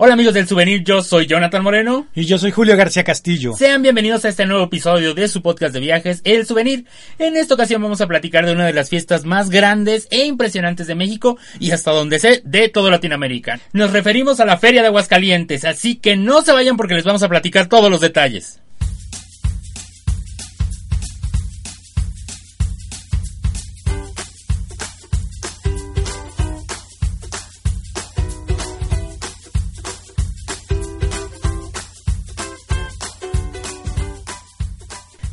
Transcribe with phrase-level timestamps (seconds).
[0.00, 2.06] Hola amigos del souvenir, yo soy Jonathan Moreno.
[2.14, 3.54] Y yo soy Julio García Castillo.
[3.56, 6.84] Sean bienvenidos a este nuevo episodio de su podcast de viajes, El Souvenir.
[7.18, 10.86] En esta ocasión vamos a platicar de una de las fiestas más grandes e impresionantes
[10.86, 13.58] de México y hasta donde sé, de todo Latinoamérica.
[13.72, 17.24] Nos referimos a la Feria de Aguascalientes, así que no se vayan porque les vamos
[17.24, 18.60] a platicar todos los detalles.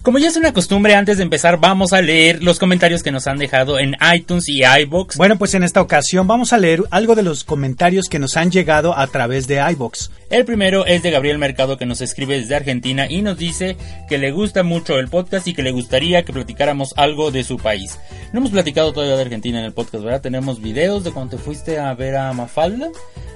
[0.06, 3.26] Como ya es una costumbre, antes de empezar vamos a leer los comentarios que nos
[3.26, 5.18] han dejado en iTunes y iBox.
[5.18, 8.52] Bueno, pues en esta ocasión vamos a leer algo de los comentarios que nos han
[8.52, 10.12] llegado a través de iBox.
[10.30, 14.20] El primero es de Gabriel Mercado que nos escribe desde Argentina y nos dice que
[14.20, 17.98] le gusta mucho el podcast y que le gustaría que platicáramos algo de su país.
[18.32, 20.22] No hemos platicado todavía de Argentina en el podcast, ¿verdad?
[20.22, 22.92] Tenemos videos de cuando te fuiste a ver a Mafalda.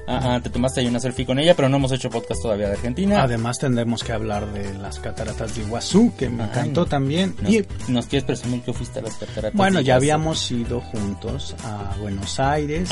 [0.09, 2.65] Ah, ah, te tomaste ahí una selfie con ella, pero no hemos hecho podcast todavía
[2.65, 3.21] de Argentina.
[3.21, 6.85] Además tendremos que hablar de las cataratas de Iguazú, que me encantó no.
[6.88, 7.35] también.
[7.39, 9.53] ¿Nos, Y nos quieres presumir que fuiste a las cataratas?
[9.53, 12.89] bueno, de ya habíamos ido juntos a Buenos Aires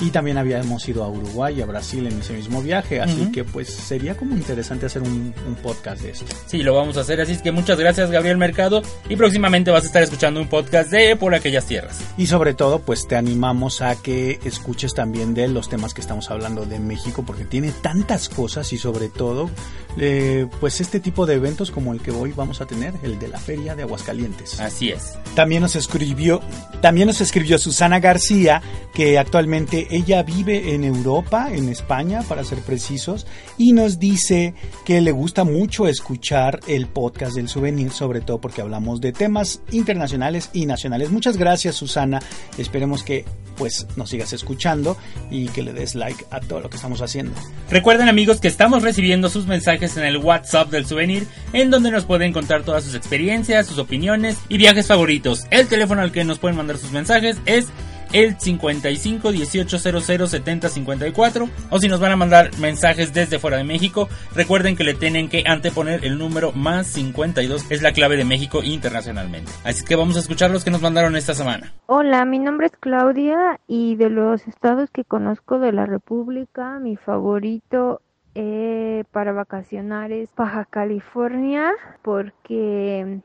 [0.00, 3.42] y también habíamos ido a Uruguay y a Brasil en ese mismo viaje, así que
[3.44, 6.26] pues sería como interesante hacer un, un podcast de esto.
[6.46, 9.84] sí, lo vamos a hacer, así es que muchas gracias Gabriel Mercado y próximamente vas
[9.84, 11.98] a estar escuchando un podcast de Por aquellas tierras.
[12.18, 16.30] Y sobre todo, pues te animamos a que escuches también de los temas que estamos
[16.30, 19.50] hablando de México, porque tiene tantas cosas y sobre todo,
[19.96, 23.28] eh, pues este tipo de eventos como el que hoy vamos a tener, el de
[23.28, 24.60] la Feria de Aguascalientes.
[24.60, 25.14] Así es.
[25.34, 26.40] También nos escribió,
[26.80, 28.62] también nos escribió Susana García,
[28.92, 35.00] que actualmente ella vive en Europa, en España, para ser precisos, y nos dice que
[35.00, 40.50] le gusta mucho escuchar el podcast del souvenir, sobre todo porque hablamos de temas internacionales
[40.52, 41.10] y nacionales.
[41.10, 42.20] Muchas gracias, Susana.
[42.58, 43.24] Esperemos que
[43.60, 44.96] pues nos sigas escuchando
[45.30, 47.32] y que le des like a todo lo que estamos haciendo.
[47.70, 52.06] Recuerden amigos que estamos recibiendo sus mensajes en el WhatsApp del souvenir, en donde nos
[52.06, 55.44] pueden contar todas sus experiencias, sus opiniones y viajes favoritos.
[55.50, 57.66] El teléfono al que nos pueden mandar sus mensajes es
[58.12, 63.64] el 55 1800 70 54 o si nos van a mandar mensajes desde fuera de
[63.64, 68.24] México recuerden que le tienen que anteponer el número más 52 es la clave de
[68.24, 69.52] México internacionalmente.
[69.64, 71.72] Así que vamos a escuchar los que nos mandaron esta semana.
[71.86, 76.96] Hola, mi nombre es Claudia y de los estados que conozco de la República, mi
[76.96, 78.00] favorito
[78.34, 81.72] eh, para vacacionar es Baja California
[82.02, 83.20] porque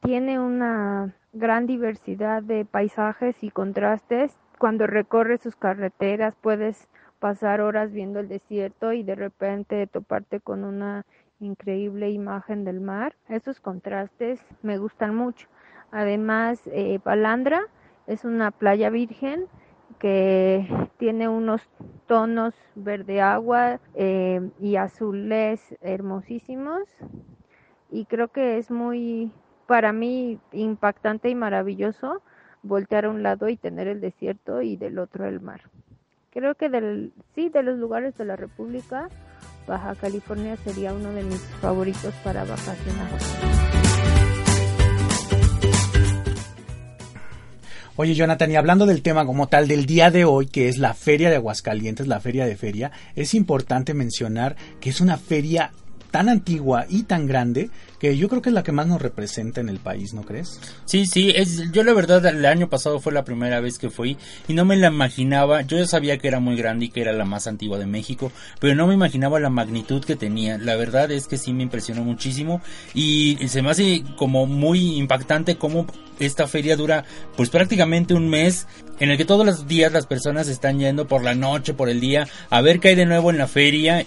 [0.00, 4.36] tiene una gran diversidad de paisajes y contrastes.
[4.58, 6.88] Cuando recorres sus carreteras puedes
[7.18, 11.04] pasar horas viendo el desierto y de repente toparte con una
[11.40, 13.14] increíble imagen del mar.
[13.28, 15.48] Esos contrastes me gustan mucho.
[15.90, 17.62] Además, eh, Palandra
[18.06, 19.46] es una playa virgen
[19.98, 21.68] que tiene unos
[22.06, 26.82] tonos verde agua eh, y azules hermosísimos
[27.90, 29.32] y creo que es muy
[29.66, 32.22] para mí impactante y maravilloso
[32.62, 35.62] voltear a un lado y tener el desierto y del otro el mar.
[36.30, 39.08] Creo que del sí de los lugares de la República
[39.66, 43.10] Baja California sería uno de mis favoritos para vacacionar.
[47.98, 50.92] Oye, Jonathan, y hablando del tema como tal del día de hoy, que es la
[50.92, 55.72] Feria de Aguascalientes, la Feria de Feria, es importante mencionar que es una feria
[56.10, 59.60] tan antigua y tan grande que yo creo que es la que más nos representa
[59.60, 60.60] en el país, ¿no crees?
[60.84, 64.16] Sí, sí, es, yo la verdad el año pasado fue la primera vez que fui
[64.48, 67.12] y no me la imaginaba, yo ya sabía que era muy grande y que era
[67.12, 71.10] la más antigua de México, pero no me imaginaba la magnitud que tenía, la verdad
[71.10, 72.60] es que sí me impresionó muchísimo
[72.94, 75.86] y se me hace como muy impactante cómo
[76.18, 77.04] esta feria dura
[77.36, 78.66] pues prácticamente un mes
[78.98, 82.00] en el que todos los días las personas están yendo por la noche, por el
[82.00, 84.06] día, a ver qué hay de nuevo en la feria,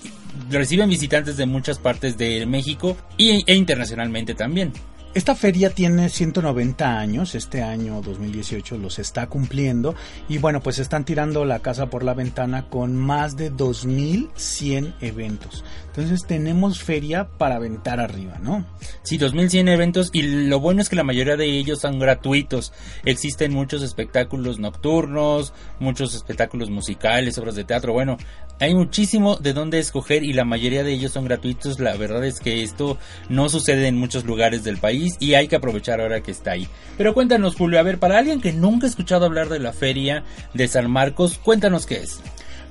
[0.49, 4.73] reciben visitantes de muchas partes de México y, e internacionalmente también.
[5.15, 9.95] Esta feria tiene 190 años, este año 2018 los está cumpliendo
[10.27, 15.63] y bueno, pues están tirando la casa por la ventana con más de 2100 eventos.
[15.87, 18.67] Entonces tenemos feria para aventar arriba, ¿no?
[19.01, 22.71] Sí, 2100 eventos y lo bueno es que la mayoría de ellos son gratuitos.
[23.03, 27.93] Existen muchos espectáculos nocturnos, muchos espectáculos musicales, obras de teatro.
[27.93, 28.17] Bueno,
[28.59, 31.79] hay muchísimo de dónde escoger y la mayoría de ellos son gratuitos.
[31.79, 32.97] La verdad es que esto
[33.29, 36.67] no sucede en muchos lugares del país y hay que aprovechar ahora que está ahí.
[36.97, 40.23] Pero cuéntanos, Julio, a ver, para alguien que nunca ha escuchado hablar de la feria
[40.53, 42.19] de San Marcos, cuéntanos qué es.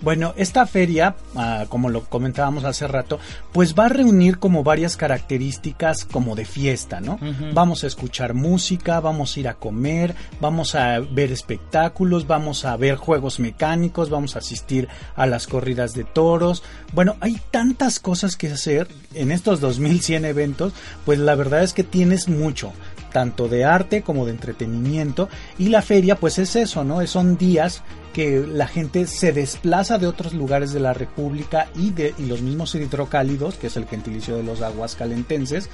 [0.01, 3.19] Bueno, esta feria, ah, como lo comentábamos hace rato,
[3.53, 7.19] pues va a reunir como varias características como de fiesta, ¿no?
[7.53, 12.77] Vamos a escuchar música, vamos a ir a comer, vamos a ver espectáculos, vamos a
[12.77, 16.63] ver juegos mecánicos, vamos a asistir a las corridas de toros.
[16.93, 20.73] Bueno, hay tantas cosas que hacer en estos 2100 eventos,
[21.05, 22.73] pues la verdad es que tienes mucho
[23.13, 25.29] tanto de arte como de entretenimiento
[25.59, 27.07] y la feria pues es eso, ¿no?
[27.07, 27.83] Son días
[28.13, 32.41] que la gente se desplaza de otros lugares de la República y de y los
[32.41, 35.69] mismos hidrocálidos, que es el gentilicio de los aguas calentenses,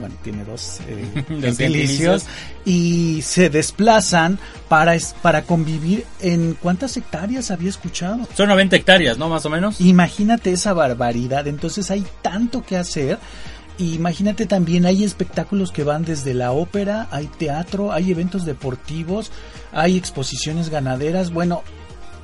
[0.00, 2.24] bueno, tiene dos eh, gentilicios,
[2.64, 4.38] y se desplazan
[4.68, 8.26] para, es- para convivir en cuántas hectáreas había escuchado.
[8.34, 9.28] Son 90 hectáreas, ¿no?
[9.28, 9.80] Más o menos.
[9.80, 13.18] Imagínate esa barbaridad, entonces hay tanto que hacer.
[13.78, 19.32] Imagínate también, hay espectáculos que van desde la ópera, hay teatro, hay eventos deportivos,
[19.72, 21.32] hay exposiciones ganaderas.
[21.32, 21.62] Bueno,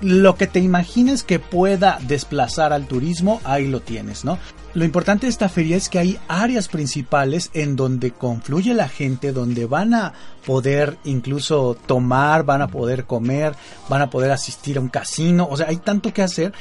[0.01, 4.39] lo que te imagines que pueda desplazar al turismo, ahí lo tienes, ¿no?
[4.73, 9.33] Lo importante de esta feria es que hay áreas principales en donde confluye la gente,
[9.33, 10.13] donde van a
[10.47, 13.55] poder incluso tomar, van a poder comer,
[13.89, 16.53] van a poder asistir a un casino, o sea, hay tanto que hacer.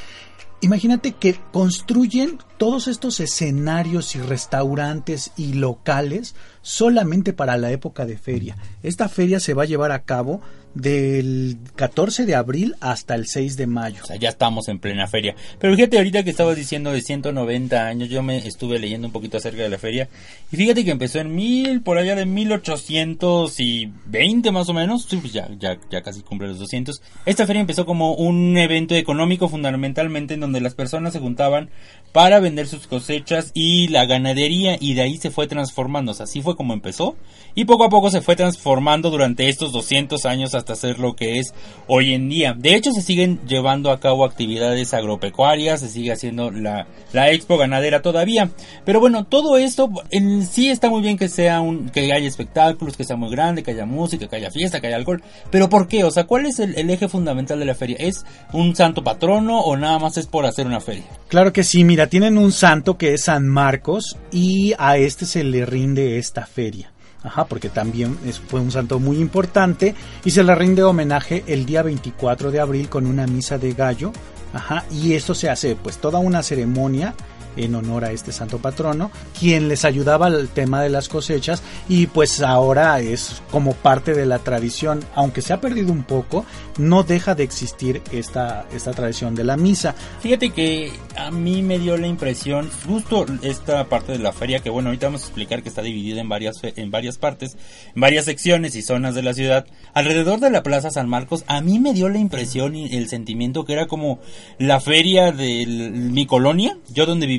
[0.62, 6.36] Imagínate que construyen todos estos escenarios y restaurantes y locales
[6.70, 8.56] solamente para la época de feria.
[8.84, 10.40] Esta feria se va a llevar a cabo
[10.76, 14.04] del 14 de abril hasta el 6 de mayo.
[14.04, 15.34] O sea, ya estamos en plena feria.
[15.58, 19.38] Pero fíjate, ahorita que estabas diciendo de 190 años, yo me estuve leyendo un poquito
[19.38, 20.10] acerca de la feria.
[20.52, 25.08] Y fíjate que empezó en mil, por allá de 1820 más o menos.
[25.10, 27.02] Sí, pues ya, ya, ya casi cumple los 200.
[27.26, 31.72] Esta feria empezó como un evento económico fundamentalmente en donde las personas se juntaban
[32.12, 36.12] para vender sus cosechas y la ganadería y de ahí se fue transformando.
[36.12, 37.16] O sea, así fue como empezó.
[37.56, 41.40] Y poco a poco se fue transformando durante estos 200 años hasta ser lo que
[41.40, 41.54] es
[41.88, 42.54] hoy en día.
[42.54, 47.58] De hecho, se siguen llevando a cabo actividades agropecuarias, se sigue haciendo la, la expo
[47.58, 48.50] ganadera todavía.
[48.84, 52.98] Pero bueno, todo esto en sí está muy bien que sea un, que haya espectáculos,
[52.98, 55.24] que sea muy grande, que haya música, que haya fiesta, que haya alcohol.
[55.50, 56.04] Pero ¿por qué?
[56.04, 57.96] O sea, ¿cuál es el, el eje fundamental de la feria?
[58.02, 61.06] ¿Es un santo patrono o nada más es por hacer una feria?
[61.30, 65.46] Claro que sí, mira, tienen un santo que es San Marcos y a este se
[65.46, 66.92] le rinde esta feria.
[67.22, 69.94] Ajá, porque también es- fue un santo muy importante
[70.24, 74.14] y se le rinde homenaje el día 24 de abril con una misa de gallo.
[74.54, 77.14] Ajá, y esto se hace pues toda una ceremonia
[77.56, 82.08] en honor a este santo patrono, quien les ayudaba al tema de las cosechas y
[82.08, 86.46] pues ahora es como parte de la tradición, aunque se ha perdido un poco,
[86.78, 89.96] no deja de existir esta, esta tradición de la misa.
[90.22, 94.70] Fíjate que a mí me dio la impresión, justo esta parte de la feria, que
[94.70, 97.58] bueno, ahorita vamos a explicar que está dividida en varias, en varias partes,
[97.96, 99.66] en varias secciones y zonas de la ciudad.
[99.94, 103.66] Alrededor de la Plaza San Marcos, a mí me dio la impresión y el sentimiento
[103.66, 104.20] que era como
[104.58, 107.39] la feria de mi colonia, yo donde vivía,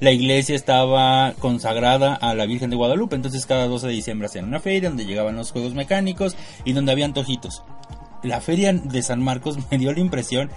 [0.00, 4.44] la iglesia estaba consagrada a la Virgen de Guadalupe, entonces cada 12 de diciembre hacían
[4.44, 7.62] una feria donde llegaban los juegos mecánicos y donde había antojitos.
[8.22, 10.50] La feria de San Marcos me dio la impresión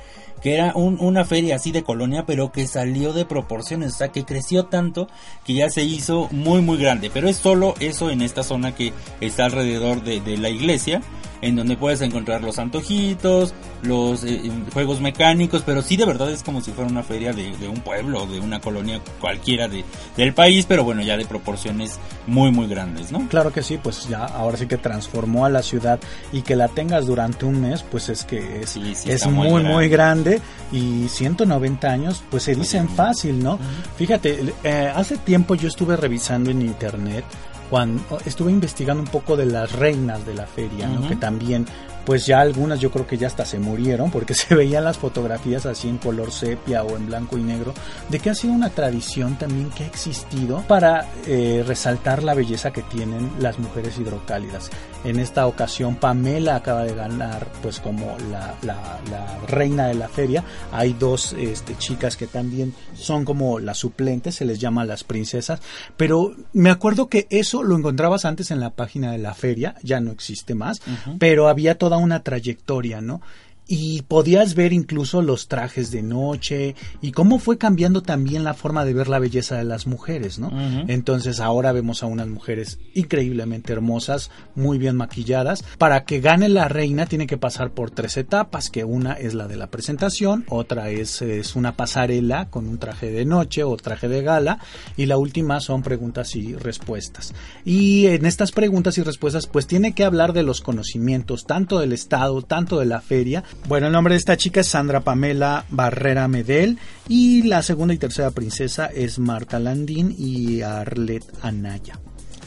[0.44, 4.10] que era un- una feria así de colonia, pero que salió de proporciones, o sea,
[4.10, 5.07] que creció tanto
[5.45, 7.10] que ya se hizo muy, muy grande.
[7.12, 8.92] Pero es solo eso en esta zona que
[9.22, 11.01] está alrededor de, de la iglesia,
[11.42, 16.42] en donde puedes encontrar los antojitos, los eh, juegos mecánicos, pero sí de verdad es
[16.42, 19.83] como si fuera una feria de, de un pueblo, de una colonia cualquiera de,
[20.16, 23.28] del país, pero bueno, ya de proporciones muy, muy grandes, ¿no?
[23.28, 26.00] Claro que sí, pues ya ahora sí que transformó a la ciudad
[26.31, 29.64] y que la tengas durante un mes, pues es que es, Sí, sí, es muy,
[29.64, 30.32] muy grande.
[30.33, 33.59] Grande y 190 años, pues se dicen fácil, ¿no?
[33.97, 37.25] Fíjate, eh, hace tiempo yo estuve revisando en internet
[37.69, 41.07] cuando estuve investigando un poco de las reinas de la feria, ¿no?
[41.07, 41.66] Que también,
[42.06, 45.66] pues ya algunas yo creo que ya hasta se murieron porque se veían las fotografías
[45.66, 47.74] así en color sepia o en blanco y negro,
[48.10, 52.72] de que ha sido una tradición también que ha existido para eh, resaltar la belleza
[52.72, 54.69] que tienen las mujeres hidrocálidas.
[55.04, 60.07] En esta ocasión Pamela acaba de ganar pues como la, la- la reina de la
[60.07, 60.44] feria.
[60.72, 65.60] Hay dos este, chicas que también son como las suplentes, se les llama las princesas.
[65.98, 70.00] Pero me acuerdo que eso lo encontrabas antes en la página de la feria, ya
[70.00, 70.81] no existe más,
[71.19, 73.21] pero había toda una trayectoria, ¿no?
[73.67, 78.83] Y podías ver incluso los trajes de noche y cómo fue cambiando también la forma
[78.83, 80.51] de ver la belleza de las mujeres, ¿no?
[80.87, 85.63] Entonces ahora vemos a unas mujeres increíblemente hermosas, muy bien maquilladas.
[85.77, 89.47] Para que gane la reina tiene que pasar por tres etapas, que una es la
[89.47, 94.07] de la presentación, otra es, es una pasarela con un traje de noche o traje
[94.07, 94.59] de gala
[94.97, 97.33] y la última son preguntas y respuestas.
[97.63, 101.93] Y en estas preguntas y respuestas pues tiene que hablar de los conocimientos tanto del
[101.93, 106.28] Estado, tanto de la feria Bueno, el nombre de esta chica es Sandra Pamela Barrera
[106.28, 112.00] Medel y la segunda y tercera princesa es Marta Landín y Arlet Anaya.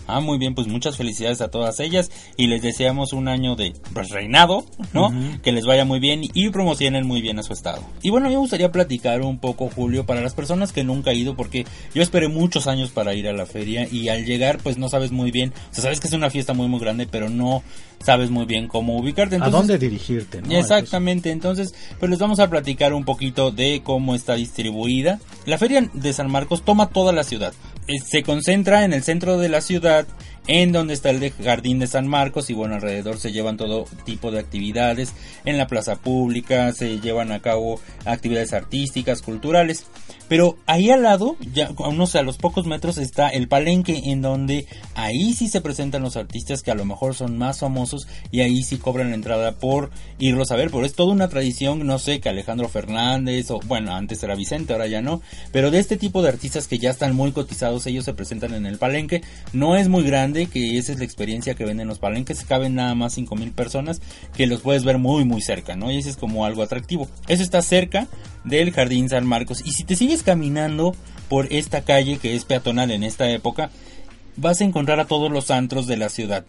[0.09, 3.73] Ah, muy bien, pues muchas felicidades a todas ellas y les deseamos un año de
[3.93, 5.13] pues, reinado, ¿no?
[5.43, 7.83] Que les vaya muy bien y promocionen muy bien a su estado.
[8.03, 11.11] Y bueno, a mí me gustaría platicar un poco, Julio, para las personas que nunca
[11.11, 14.59] han ido, porque yo esperé muchos años para ir a la feria y al llegar,
[14.59, 17.09] pues no sabes muy bien, o sea, sabes que es una fiesta muy, muy grande,
[17.11, 17.63] pero no
[18.05, 19.37] sabes muy bien cómo ubicarte.
[19.41, 20.43] ¿A dónde dirigirte?
[20.43, 20.51] ¿no?
[20.57, 25.21] Exactamente, entonces, pues les vamos a platicar un poquito de cómo está distribuida.
[25.45, 27.53] La feria de San Marcos toma toda la ciudad.
[27.89, 30.07] Eh, Se concentra en el centro de la ciudad,
[30.47, 34.31] en donde está el jardín de San Marcos y bueno, alrededor se llevan todo tipo
[34.31, 35.13] de actividades.
[35.45, 39.87] En la plaza pública se llevan a cabo actividades artísticas, culturales.
[40.29, 44.23] Pero ahí al lado, ya no sé, a los pocos metros está el palenque en
[44.23, 48.41] donde ahí sí se presentan los artistas que a lo mejor son más famosos y
[48.41, 50.71] ahí sí cobran la entrada por irlos a ver.
[50.71, 54.73] Pero es toda una tradición, no sé, que Alejandro Fernández o bueno, antes era Vicente,
[54.73, 55.23] ahora ya no.
[55.53, 58.67] Pero de este tipo de artistas que ya están muy cotizados, ellos se presentan en
[58.67, 59.23] el palenque.
[59.53, 62.45] No es muy grande, que esa es la experiencia que ven en los palenques.
[62.45, 64.03] Caben nada más 5000 personas
[64.37, 65.91] que los puedes ver muy muy cerca, ¿no?
[65.91, 67.09] Y eso es como algo atractivo.
[67.29, 68.07] Eso está cerca
[68.45, 69.63] del Jardín San Marcos.
[69.65, 70.95] Y si te sigues caminando
[71.31, 73.71] por esta calle que es peatonal en esta época,
[74.37, 76.45] vas a encontrar a todos los antros de la ciudad.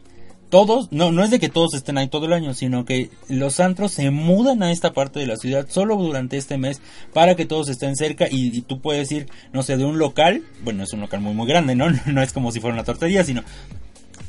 [0.49, 3.59] Todos, no, no es de que todos estén ahí todo el año, sino que los
[3.59, 6.79] antros se mudan a esta parte de la ciudad solo durante este mes
[7.13, 10.43] para que todos estén cerca y, y tú puedes ir, no sé, de un local,
[10.63, 11.87] bueno, es un local muy muy grande, ¿no?
[12.05, 13.43] No es como si fuera una tortería, sino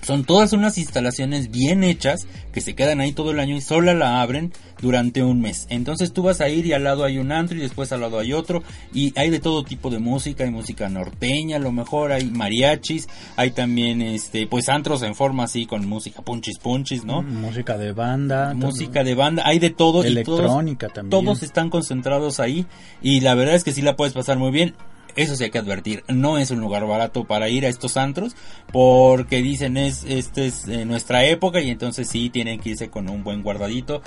[0.02, 3.92] son todas unas instalaciones bien hechas que se quedan ahí todo el año y solo
[3.94, 5.66] la abren durante un mes.
[5.70, 8.18] Entonces tú vas a ir y al lado hay un antro y después al lado
[8.18, 8.62] hay otro
[8.92, 13.08] y hay de todo tipo de música, hay música norteña, a lo mejor hay mariachis,
[13.36, 17.22] hay también este pues antros en forma así con música punchis punchis, ¿no?
[17.22, 18.54] Música de banda.
[18.54, 21.24] Música de banda, hay de todo Electrónica y todos, también.
[21.24, 22.66] todos están concentrados ahí
[23.02, 24.74] y la verdad es que sí la puedes pasar muy bien.
[25.16, 28.36] Eso sí hay que advertir, no es un lugar barato para ir a estos antros
[28.72, 33.08] porque dicen es este es eh, nuestra época y entonces sí tienen que irse con
[33.08, 34.02] un buen guardadito.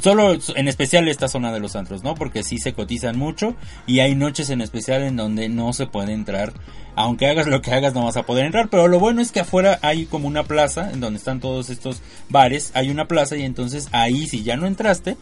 [0.00, 2.16] Solo en especial esta zona de los antros, ¿no?
[2.16, 3.54] Porque sí se cotizan mucho
[3.86, 6.52] y hay noches en especial en donde no se puede entrar.
[6.96, 9.40] Aunque hagas lo que hagas no vas a poder entrar, pero lo bueno es que
[9.40, 13.42] afuera hay como una plaza en donde están todos estos bares, hay una plaza y
[13.42, 15.16] entonces ahí si ya no entraste,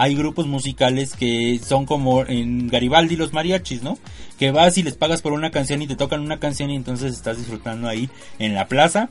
[0.00, 3.98] hay grupos musicales que son como en Garibaldi los mariachis, ¿no?
[4.38, 7.12] Que vas y les pagas por una canción y te tocan una canción y entonces
[7.12, 9.10] estás disfrutando ahí en la plaza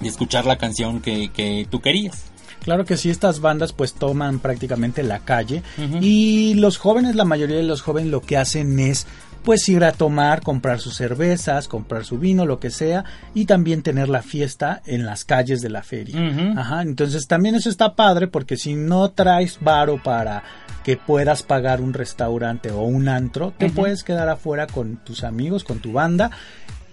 [0.00, 2.24] y escuchar la canción que, que tú querías.
[2.62, 5.62] Claro que sí, estas bandas pues toman prácticamente la calle
[6.00, 9.06] y los jóvenes, la mayoría de los jóvenes lo que hacen es
[9.46, 13.82] pues ir a tomar, comprar sus cervezas, comprar su vino, lo que sea, y también
[13.82, 16.18] tener la fiesta en las calles de la feria.
[16.56, 20.42] Ajá, entonces también eso está padre porque si no traes varo para
[20.82, 25.62] que puedas pagar un restaurante o un antro, te puedes quedar afuera con tus amigos,
[25.62, 26.32] con tu banda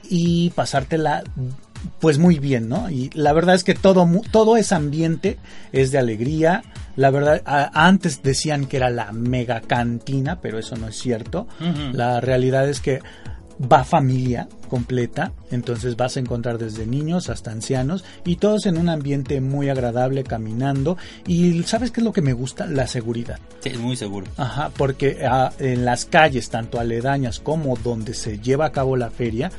[0.07, 1.23] y pasártela
[1.99, 2.89] pues muy bien, ¿no?
[2.89, 5.37] Y la verdad es que todo todo ese ambiente
[5.71, 6.63] es de alegría.
[6.95, 11.47] La verdad, a- antes decían que era la mega cantina, pero eso no es cierto.
[11.93, 13.01] La realidad es que
[13.71, 18.89] va familia completa, entonces vas a encontrar desde niños hasta ancianos y todos en un
[18.89, 20.97] ambiente muy agradable caminando
[21.27, 22.65] y ¿sabes qué es lo que me gusta?
[22.65, 23.37] La seguridad.
[23.59, 24.25] Sí, es muy seguro.
[24.37, 29.11] Ajá, porque ah, en las calles, tanto aledañas como donde se lleva a cabo la
[29.11, 29.51] feria,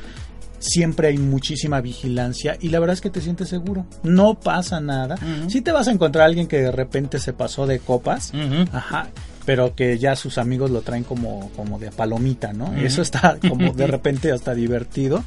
[0.64, 3.86] siempre hay muchísima vigilancia y la verdad es que te sientes seguro.
[4.02, 5.16] No pasa nada.
[5.48, 8.32] Si te vas a encontrar a alguien que de repente se pasó de copas,
[8.72, 9.08] ajá,
[9.44, 12.74] pero que ya sus amigos lo traen como, como de palomita, ¿no?
[12.76, 15.22] Eso está como de repente hasta divertido.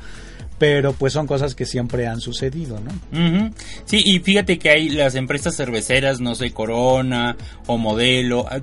[0.60, 3.51] Pero pues son cosas que siempre han sucedido, ¿no?
[3.86, 8.60] Sí, y fíjate que hay las empresas cerveceras, no sé, Corona o Modelo, ah,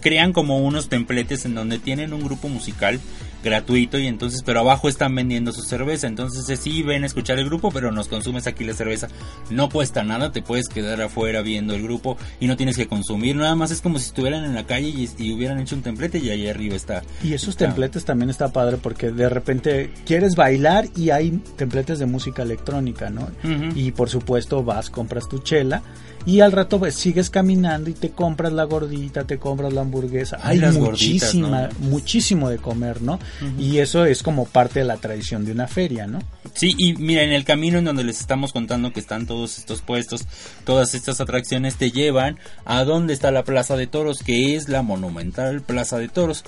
[0.00, 2.98] crean como unos templetes en donde tienen un grupo musical
[3.44, 7.38] gratuito y entonces, pero abajo están vendiendo su cerveza, entonces eh, sí ven a escuchar
[7.38, 9.08] el grupo, pero nos consumes aquí la cerveza,
[9.50, 13.36] no cuesta nada, te puedes quedar afuera viendo el grupo y no tienes que consumir,
[13.36, 16.18] nada más es como si estuvieran en la calle y, y hubieran hecho un templete
[16.18, 17.02] y ahí arriba está.
[17.22, 21.98] Y esos está- templetes también está padre porque de repente quieres bailar y hay templetes
[21.98, 23.28] de música electrónica, ¿no?
[23.74, 25.82] Y por supuesto vas, compras tu chela
[26.28, 30.36] y al rato pues, sigues caminando y te compras la gordita, te compras la hamburguesa.
[30.42, 31.88] Ay, Hay las gorditas, muchísima, ¿no?
[31.88, 33.18] muchísimo de comer, ¿no?
[33.58, 36.18] Y eso es como parte de la tradición de una feria, ¿no?
[36.52, 39.80] Sí, y mira, en el camino en donde les estamos contando que están todos estos
[39.80, 40.26] puestos,
[40.64, 44.82] todas estas atracciones te llevan a donde está la Plaza de Toros, que es la
[44.82, 46.44] monumental Plaza de Toros.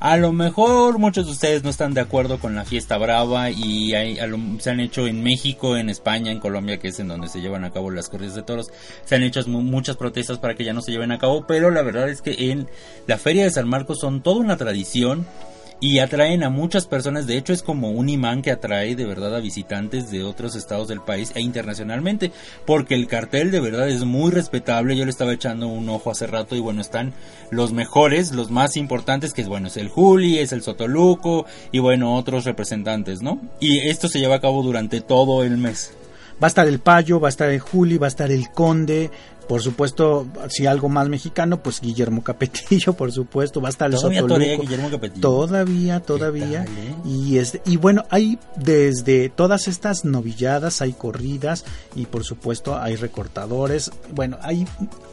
[0.00, 3.94] A lo mejor muchos de ustedes no están de acuerdo con la fiesta brava y
[3.94, 7.28] hay, lo- se han hecho en México, en España, en Colombia, que es en donde
[7.28, 8.70] se llevan a cabo las corridas de toros,
[9.06, 11.70] se han hecho mu- muchas protestas para que ya no se lleven a cabo, pero
[11.70, 12.68] la verdad es que en
[13.06, 15.26] la Feria de San Marcos son toda una tradición
[15.84, 19.36] y atraen a muchas personas, de hecho es como un imán que atrae de verdad
[19.36, 22.32] a visitantes de otros estados del país e internacionalmente,
[22.64, 26.26] porque el cartel de verdad es muy respetable, yo le estaba echando un ojo hace
[26.26, 27.12] rato y bueno, están
[27.50, 31.80] los mejores, los más importantes, que es bueno, es el Juli, es el Sotoluco y
[31.80, 33.38] bueno, otros representantes, ¿no?
[33.60, 35.92] Y esto se lleva a cabo durante todo el mes.
[36.42, 39.10] Va a estar el Payo, va a estar el Juli, va a estar el Conde,
[39.48, 43.96] por supuesto, si algo más mexicano, pues Guillermo Capetillo, por supuesto, va a estar el
[43.96, 44.40] Todavía Sotoluco.
[44.40, 45.20] torea Guillermo Capetillo.
[45.20, 46.64] Todavía, todavía.
[46.64, 46.94] tal, eh?
[47.04, 52.96] Y este, y bueno, hay desde todas estas novilladas, hay corridas y por supuesto hay
[52.96, 53.90] recortadores.
[54.12, 54.66] Bueno, hay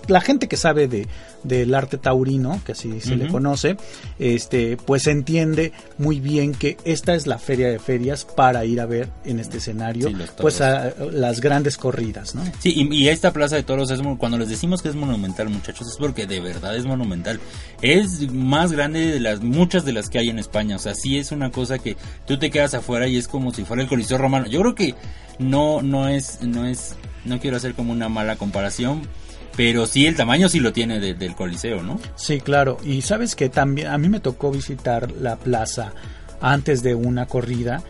[0.07, 1.07] la gente que sabe de
[1.43, 3.77] del arte taurino, que así se le conoce,
[4.19, 8.85] este, pues entiende muy bien que esta es la feria de ferias para ir a
[8.85, 12.43] ver en este escenario, Sí, pues a, las grandes corridas, ¿no?
[12.59, 15.89] Sí, y, y esta plaza de toros es, cuando les decimos que es monumental, muchachos,
[15.89, 17.41] es porque de verdad es monumental.
[17.81, 20.77] Es más grande de las muchas de las que hay en España.
[20.77, 23.65] O sea, sí es una cosa que tú te quedas afuera y es como si
[23.65, 24.45] fuera el Coliseo Romano.
[24.47, 24.95] Yo creo que
[25.39, 29.01] no, no es, no es, no quiero hacer como una mala comparación,
[29.57, 31.99] pero sí el tamaño sí lo tiene de- del Coliseo, ¿no?
[32.15, 32.77] Sí, claro.
[32.85, 35.93] Y sabes que también a mí me tocó visitar la plaza
[36.43, 37.83] antes de una corrida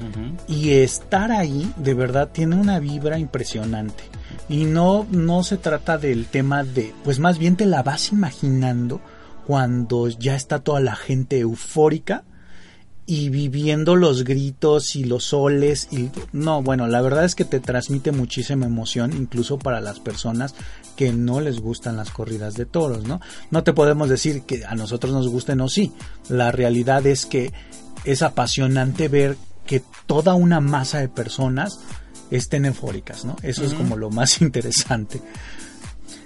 [0.48, 4.04] y estar ahí de verdad tiene una vibra impresionante.
[4.50, 9.02] Y no no se trata del tema de, pues más bien te la vas imaginando
[9.48, 12.24] cuando ya está toda la gente eufórica
[13.06, 17.60] y viviendo los gritos y los soles y no, bueno, la verdad es que te
[17.60, 20.56] transmite muchísima emoción incluso para las personas
[20.96, 23.20] que no les gustan las corridas de toros, ¿no?
[23.50, 25.92] No te podemos decir que a nosotros nos gusten o sí.
[26.30, 27.52] La realidad es que
[28.06, 31.80] es apasionante ver que toda una masa de personas
[32.32, 33.36] estén eufóricas, ¿no?
[33.44, 35.22] Eso es como lo más interesante.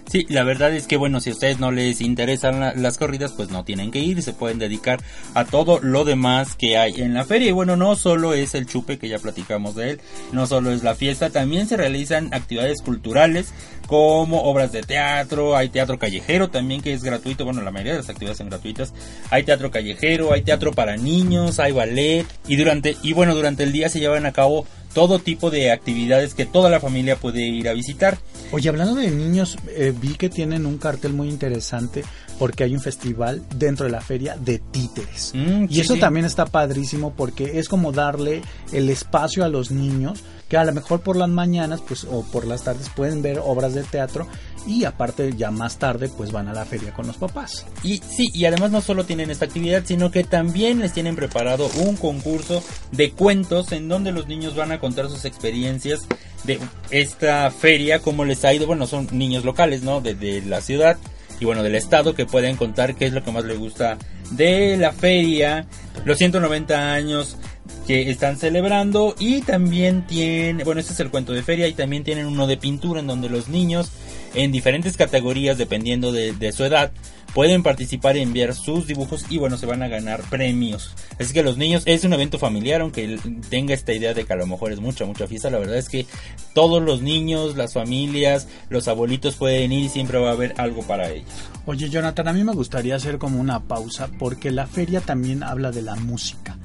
[0.08, 3.34] Sí, la verdad es que bueno, si a ustedes no les interesan la- las corridas,
[3.34, 5.00] pues no tienen que ir, se pueden dedicar
[5.34, 7.50] a todo lo demás que hay en la feria.
[7.50, 10.84] Y bueno, no solo es el chupe, que ya platicamos de él, no solo es
[10.84, 13.48] la fiesta, también se realizan actividades culturales
[13.88, 18.00] como obras de teatro, hay teatro callejero también que es gratuito, bueno, la mayoría de
[18.00, 18.94] las actividades son gratuitas.
[19.32, 23.72] Hay teatro callejero, hay teatro para niños, hay ballet y durante y bueno, durante el
[23.72, 24.66] día se llevan a cabo
[24.96, 28.18] todo tipo de actividades que toda la familia puede ir a visitar.
[28.54, 32.06] Oye, hablando de niños, eh, vi que tienen un cartel muy interesante
[32.40, 35.34] porque hay un festival dentro de la feria de títeres.
[35.36, 36.00] Mm, y sí, eso sí.
[36.00, 40.74] también está padrísimo porque es como darle el espacio a los niños que a lo
[40.74, 44.28] mejor por las mañanas pues o por las tardes pueden ver obras de teatro
[44.68, 47.66] y aparte ya más tarde pues van a la feria con los papás.
[47.84, 51.70] Y sí, y además no solo tienen esta actividad, sino que también les tienen preparado
[51.78, 56.02] un concurso de cuentos en donde los niños van a contar sus experiencias
[56.44, 58.68] de esta feria, cómo les ha ido.
[58.68, 60.02] Bueno, son niños locales, ¿no?
[60.02, 60.98] De, de la ciudad
[61.40, 63.98] y bueno, del estado que pueden contar qué es lo que más les gusta
[64.32, 65.68] de la feria,
[66.06, 67.38] los 190 años
[67.88, 72.04] que están celebrando y también tiene, bueno, este es el cuento de feria y también
[72.04, 73.92] tienen uno de pintura en donde los niños
[74.34, 76.92] en diferentes categorías dependiendo de, de su edad
[77.36, 80.96] pueden participar y enviar sus dibujos y bueno se van a ganar premios.
[81.20, 83.20] Así que los niños es un evento familiar aunque
[83.50, 85.90] tenga esta idea de que a lo mejor es mucha mucha fiesta la verdad es
[85.90, 86.06] que
[86.54, 90.82] todos los niños las familias los abuelitos pueden ir y siempre va a haber algo
[90.84, 91.30] para ellos.
[91.66, 95.72] Oye, Jonathan, a mí me gustaría hacer como una pausa porque la feria también habla
[95.72, 96.58] de la música.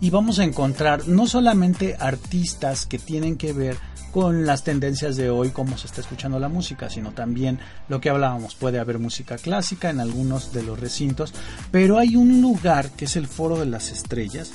[0.00, 3.76] Y vamos a encontrar no solamente artistas que tienen que ver
[4.12, 8.10] con las tendencias de hoy, cómo se está escuchando la música, sino también lo que
[8.10, 11.32] hablábamos, puede haber música clásica en algunos de los recintos,
[11.70, 14.50] pero hay un lugar que es el Foro de las Estrellas,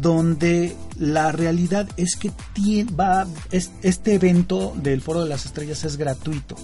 [0.00, 5.84] donde la realidad es que tie- va, es- este evento del Foro de las Estrellas
[5.84, 6.56] es gratuito.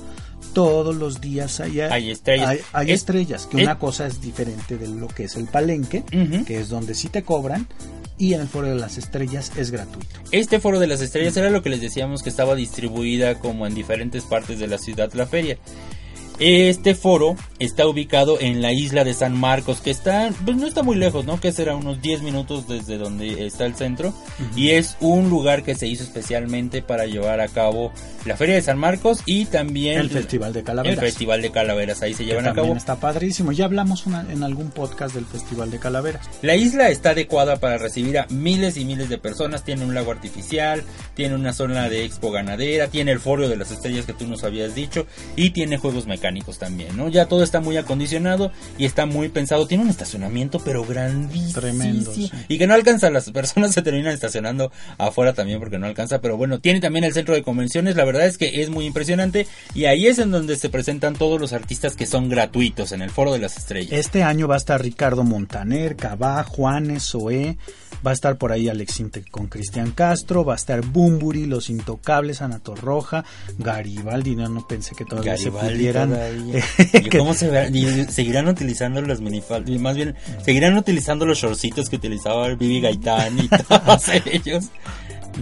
[0.55, 2.49] Todos los días hay, Hay estrellas.
[2.49, 5.47] hay, hay Es- estrellas, que es- una cosa es diferente de lo que es el
[5.47, 6.03] palenque,
[6.47, 7.67] que es donde sí te cobran,
[8.17, 10.21] y en el Foro de las Estrellas es gratuito.
[10.31, 13.75] Este foro de las estrellas era lo que les decíamos que estaba distribuida como en
[13.75, 15.59] diferentes partes de la ciudad la feria.
[16.41, 20.83] Este foro está ubicado en la isla de San Marcos, que está, pues no está
[20.83, 21.39] muy lejos, ¿no?
[21.41, 24.13] Que será unos 10 minutos desde donde está el centro.
[24.57, 27.93] Y es un lugar que se hizo especialmente para llevar a cabo
[28.25, 30.99] la feria de San Marcos y también El Festival de Calaveras.
[30.99, 32.77] El Festival de Calaveras, ahí se que llevan a también cabo.
[32.79, 33.53] está padrísimo.
[33.53, 36.29] Ya hablamos una- en algún podcast del Festival de Calaveras.
[36.43, 39.63] La isla está adecuada para recibir a miles y miles de personas.
[39.65, 40.83] Tiene un lago artificial,
[41.15, 44.43] tiene una zona de expo ganadera, tiene el foro de las estrellas que tú nos
[44.43, 46.24] habías dicho y tiene juegos mecánicos.
[46.25, 47.11] Mecánicos también, ¿no?
[47.11, 49.67] Ya todo está muy acondicionado y está muy pensado.
[49.67, 51.61] Tiene un estacionamiento, pero grandísimo.
[51.61, 52.31] Tremendo, sí.
[52.49, 56.39] Y que no alcanza, las personas se terminan estacionando afuera también porque no alcanza, pero
[56.39, 59.85] bueno, tiene también el centro de convenciones, la verdad es que es muy impresionante y
[59.85, 63.33] ahí es en donde se presentan todos los artistas que son gratuitos en el Foro
[63.35, 63.93] de las Estrellas.
[63.93, 67.59] Este año va a estar Ricardo Montaner, Cabá, Juanes, Zoé,
[68.05, 71.71] va a estar por ahí Alex Inte con Cristian Castro, va a estar Bumburi, Los
[71.71, 73.25] Intocables, Ana Torroja,
[73.59, 76.11] Garibaldi, no, no pensé que todavía se Garibaldi pudieran.
[76.11, 76.65] todavía.
[77.05, 77.69] ¿Y cómo se verá?
[77.69, 79.71] Y seguirán utilizando las minifaldas?
[79.81, 80.15] Más bien,
[80.45, 84.67] seguirán utilizando los shortcitos que utilizaba Vivi Gaitán y todos ellos.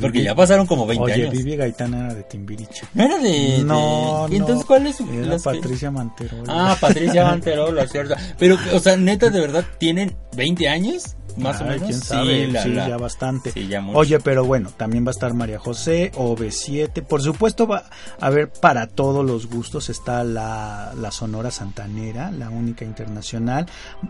[0.00, 1.30] Porque ya pasaron como 20 Oye, años.
[1.32, 2.82] Vivi Gaitán era de Timbiriche.
[2.94, 3.62] No era de.
[3.64, 4.66] No, de- ¿Y entonces no.
[4.66, 5.00] cuál es?
[5.00, 6.44] Era las que- Patricia Manterola.
[6.48, 8.14] Ah, Patricia Manterola, cierto.
[8.38, 11.16] Pero, o sea, neta, de verdad, ¿tienen 20 años?
[11.38, 11.84] Más o menos.
[11.88, 13.52] quién sabe, la- sí, la- ya bastante.
[13.52, 13.96] Sí, ya mucho.
[13.98, 17.84] Oye, pero bueno, también va a estar María José, OV7, por supuesto va
[18.20, 23.64] a haber para todos los gustos, está la, la Sonora Santanera, la única internacional,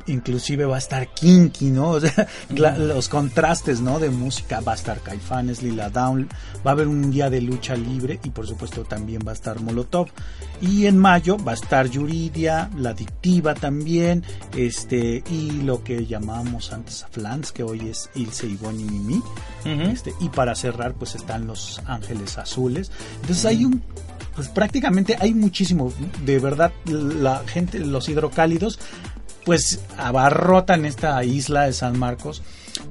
[0.09, 1.91] inclusive va a estar Kinky, ¿no?
[1.93, 4.01] O sea, la- los contrastes, ¿no?
[4.01, 6.29] De música, va a estar Caifanes, Lila Down,
[6.65, 9.61] va a haber un día de lucha libre y por supuesto también va a estar
[9.61, 10.09] Molotov.
[10.61, 14.23] Y en mayo va a estar Yuridia, La Adictiva también,
[14.57, 19.17] este, y lo que llamábamos antes a Flans, que hoy es Ilse, Ivonne y Mimi.
[19.17, 19.91] Ujú.
[19.91, 22.93] Este, y para cerrar, pues están los Ángeles Azules.
[23.23, 23.83] Entonces hay un,
[24.35, 25.93] pues prácticamente hay muchísimo,
[26.25, 28.79] de verdad, la gente, los hidrocálidos,
[29.45, 32.43] pues abarrotan esta isla de San Marcos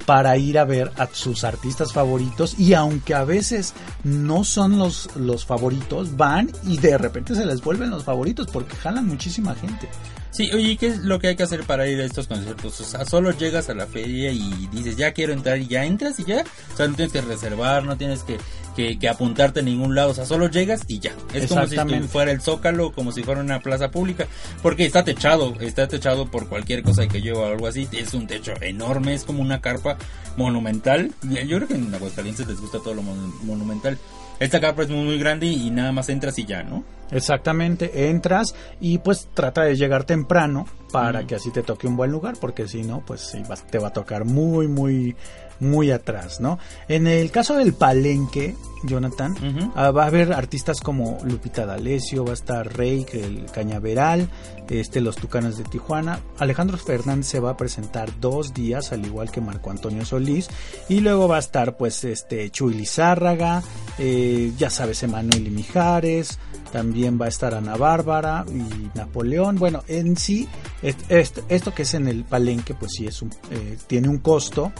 [0.05, 5.09] para ir a ver a sus artistas favoritos y aunque a veces no son los,
[5.15, 9.89] los favoritos, van y de repente se les vuelven los favoritos porque jalan muchísima gente.
[10.31, 12.79] Sí, oye, ¿qué es lo que hay que hacer para ir a estos conciertos?
[12.79, 16.19] O sea, solo llegas a la feria y dices, ya quiero entrar y ya entras
[16.19, 16.43] y ya.
[16.73, 18.37] O sea, no tienes que reservar, no tienes que,
[18.75, 20.11] que, que apuntarte a ningún lado.
[20.11, 21.11] O sea, solo llegas y ya.
[21.33, 24.25] Es como si estu- fuera el Zócalo, como si fuera una plaza pública.
[24.61, 27.89] Porque está techado, está techado por cualquier cosa que lleva o algo así.
[27.91, 29.97] Es un techo enorme, es como una carpa
[30.37, 31.11] monumental.
[31.23, 33.97] Yo creo que en Aguascalientes les gusta todo lo mon- monumental.
[34.41, 36.83] Esta carpa es muy, muy grande y nada más entras y ya, ¿no?
[37.11, 41.27] Exactamente, entras y pues trata de llegar temprano para Mm.
[41.27, 43.93] que así te toque un buen lugar, porque si no, pues sí, te va a
[43.93, 45.15] tocar muy, muy,
[45.61, 46.59] muy atrás, ¿no?
[46.89, 52.31] En el caso del palenque, Jonathan, ah, va a haber artistas como Lupita D'Alessio, va
[52.31, 54.27] a estar Rey, el Cañaveral,
[54.69, 56.19] este, los Tucanes de Tijuana.
[56.39, 60.49] Alejandro Fernández se va a presentar dos días, al igual que Marco Antonio Solís,
[60.89, 63.61] y luego va a estar pues este Chuy Lizárraga,
[63.99, 66.39] eh, ya sabes, Emanuel y Mijares,
[66.71, 69.57] también va a estar Ana Bárbara y Napoleón.
[69.57, 70.47] Bueno, en sí,
[70.81, 74.17] est- est- esto que es en el palenque, pues sí es un, eh, tiene un
[74.19, 74.71] costo,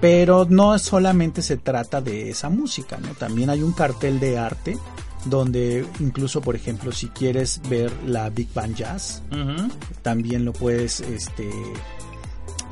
[0.00, 3.08] pero no solamente se trata de esa música, ¿no?
[3.14, 4.78] También hay un cartel de arte
[5.24, 9.22] donde incluso, por ejemplo, si quieres ver la Big Band Jazz,
[10.02, 11.50] también lo puedes, este,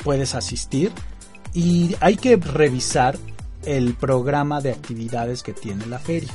[0.03, 0.93] puedes asistir
[1.53, 3.17] y hay que revisar
[3.67, 6.33] el programa de actividades que tiene la feria.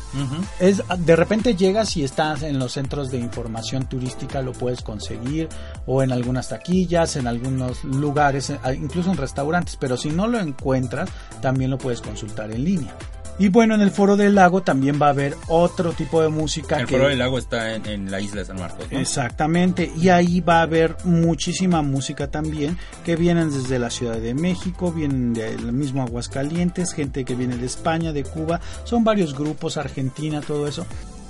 [0.59, 5.49] Es, de repente llegas y estás en los centros de información turística, lo puedes conseguir,
[5.85, 10.39] o en algunas taquillas, en algunos lugares, eh, incluso en restaurantes, pero si no lo
[10.39, 11.09] encuentras,
[11.41, 12.95] también lo puedes consultar en línea.
[13.39, 16.77] Y bueno, en el Foro del Lago también va a haber otro tipo de música
[16.77, 16.97] El que...
[16.97, 18.99] Foro del Lago está en, en la isla de San Marcos, ¿no?
[18.99, 24.33] Exactamente, y ahí va a haber muchísima música también que vienen desde la Ciudad de
[24.33, 29.77] México, vienen del mismo Aguascalientes, gente que viene de España, de Cuba, son varios grupos,
[29.77, 30.85] Argentina, todo eso.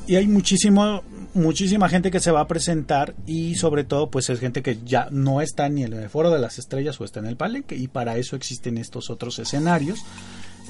[0.08, 1.04] Y hay muchísimo,
[1.36, 5.08] muchísima gente que se va a presentar y sobre todo pues es gente que ya
[5.12, 7.88] no está ni en el Foro de las Estrellas o está en el Palenque y
[7.88, 10.00] para eso existen estos otros escenarios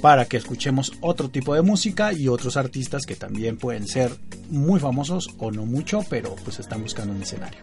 [0.02, 4.12] para que escuchemos otro tipo de música y otros artistas que también pueden ser
[4.50, 7.60] muy famosos o no mucho, pero pues están buscando un escenario.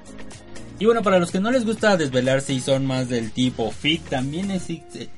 [0.78, 4.02] Y bueno, para los que no les gusta desvelarse y son más del tipo fit,
[4.08, 5.08] también existe...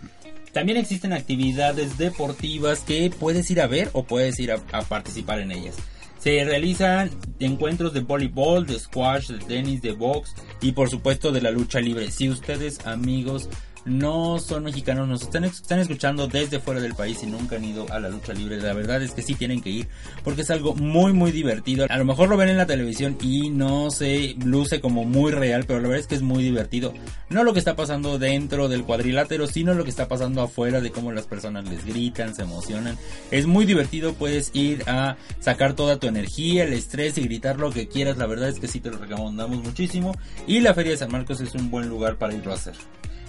[0.53, 5.41] También existen actividades deportivas que puedes ir a ver o puedes ir a, a participar
[5.41, 5.77] en ellas.
[6.19, 11.43] Se realizan encuentros de voleibol, de squash, de tenis, de box y por supuesto de
[11.43, 12.11] la lucha libre.
[12.11, 13.49] Si ustedes amigos
[13.85, 17.99] no son mexicanos, nos están, escuchando desde fuera del país y nunca han ido a
[17.99, 19.89] la lucha libre, la verdad es que sí tienen que ir
[20.25, 21.87] porque es algo muy muy divertido.
[21.89, 25.65] A lo mejor lo ven en la televisión y no se luce como muy real,
[25.67, 26.93] pero la verdad es que es muy divertido.
[27.31, 30.91] No lo que está pasando dentro del cuadrilátero, sino lo que está pasando afuera de
[30.91, 32.97] cómo las personas les gritan, se emocionan.
[33.31, 37.71] Es muy divertido, puedes ir a sacar toda tu energía, el estrés y gritar lo
[37.71, 38.19] que quieras.
[38.19, 40.15] La verdad es que sí te lo recomendamos muchísimo
[40.47, 42.75] y la Feria de San Marcos es un buen lugar para irlo a hacer.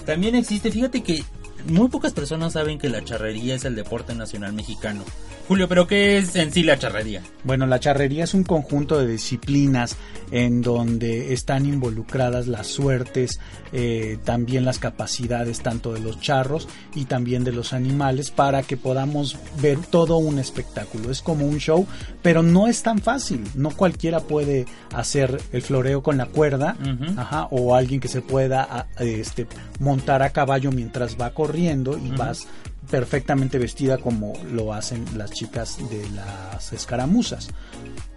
[0.05, 1.23] También existe, fíjate que
[1.67, 5.03] muy pocas personas saben que la charrería es el deporte nacional mexicano.
[5.47, 7.23] Julio, pero ¿qué es en sí la charrería?
[7.43, 9.97] Bueno, la charrería es un conjunto de disciplinas
[10.29, 13.39] en donde están involucradas las suertes,
[13.73, 18.77] eh, también las capacidades tanto de los charros y también de los animales para que
[18.77, 21.09] podamos ver todo un espectáculo.
[21.09, 21.87] Es como un show,
[22.21, 23.43] pero no es tan fácil.
[23.55, 26.77] No cualquiera puede hacer el floreo con la cuerda
[27.17, 29.47] ajá, o alguien que se pueda este,
[29.79, 31.48] montar a caballo mientras va corriendo
[31.97, 32.47] y vas
[32.89, 37.49] perfectamente vestida como lo hacen las chicas de las escaramuzas.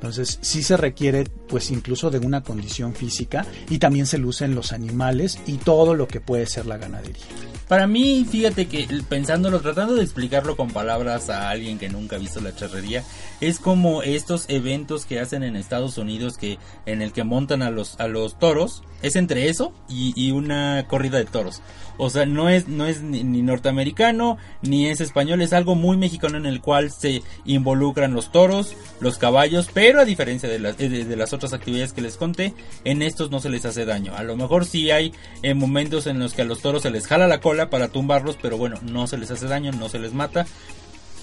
[0.03, 4.73] Entonces sí se requiere pues incluso de una condición física y también se lucen los
[4.73, 7.23] animales y todo lo que puede ser la ganadería.
[7.69, 12.19] Para mí, fíjate que pensándolo, tratando de explicarlo con palabras a alguien que nunca ha
[12.19, 13.05] visto la charrería,
[13.41, 17.71] es como estos eventos que hacen en Estados Unidos que en el que montan a
[17.71, 21.63] los a los toros, es entre eso y, y una corrida de toros.
[21.97, 25.97] O sea, no es no es ni, ni norteamericano ni es español, es algo muy
[25.97, 30.77] mexicano en el cual se involucran los toros, los caballos, pero a diferencia de las
[30.77, 34.15] de las otras actividades que les conté, en estos no se les hace daño.
[34.17, 37.07] A lo mejor sí hay eh, momentos en los que a los toros se les
[37.07, 40.13] jala la cola para tumbarlos, pero bueno, no se les hace daño, no se les
[40.13, 40.47] mata.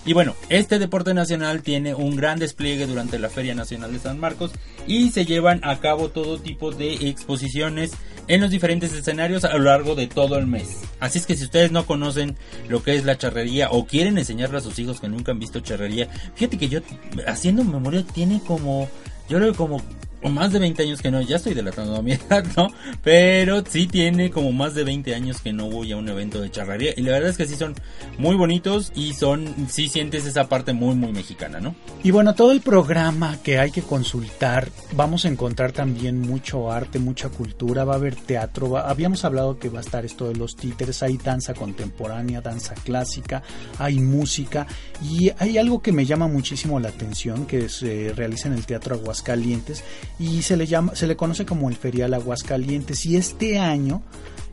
[0.05, 4.19] Y bueno, este deporte nacional tiene un gran despliegue durante la Feria Nacional de San
[4.19, 4.51] Marcos
[4.87, 7.91] y se llevan a cabo todo tipo de exposiciones
[8.29, 10.83] en los diferentes escenarios a lo largo de todo el mes.
[10.99, 12.37] Así es que si ustedes no conocen
[12.69, 15.59] lo que es la charrería o quieren enseñarle a sus hijos que nunca han visto
[15.59, 16.79] charrería, fíjate que yo
[17.27, 18.87] haciendo memoria tiene como,
[19.27, 19.81] yo creo que como
[20.23, 22.67] más de 20 años que no, ya estoy delatando a mi edad, ¿no?
[23.03, 26.51] Pero sí tiene como más de 20 años que no voy a un evento de
[26.51, 26.93] charrería.
[26.97, 27.75] Y la verdad es que sí son
[28.17, 31.75] muy bonitos y son, sí sientes esa parte muy, muy mexicana, ¿no?
[32.03, 36.99] Y bueno, todo el programa que hay que consultar, vamos a encontrar también mucho arte,
[36.99, 40.35] mucha cultura, va a haber teatro, va- habíamos hablado que va a estar esto de
[40.35, 43.41] los títeres, hay danza contemporánea, danza clásica,
[43.77, 44.67] hay música
[45.03, 48.95] y hay algo que me llama muchísimo la atención que se realiza en el Teatro
[48.95, 49.83] Aguascalientes
[50.19, 54.03] y se le llama se le conoce como el Ferial Aguascalientes y este año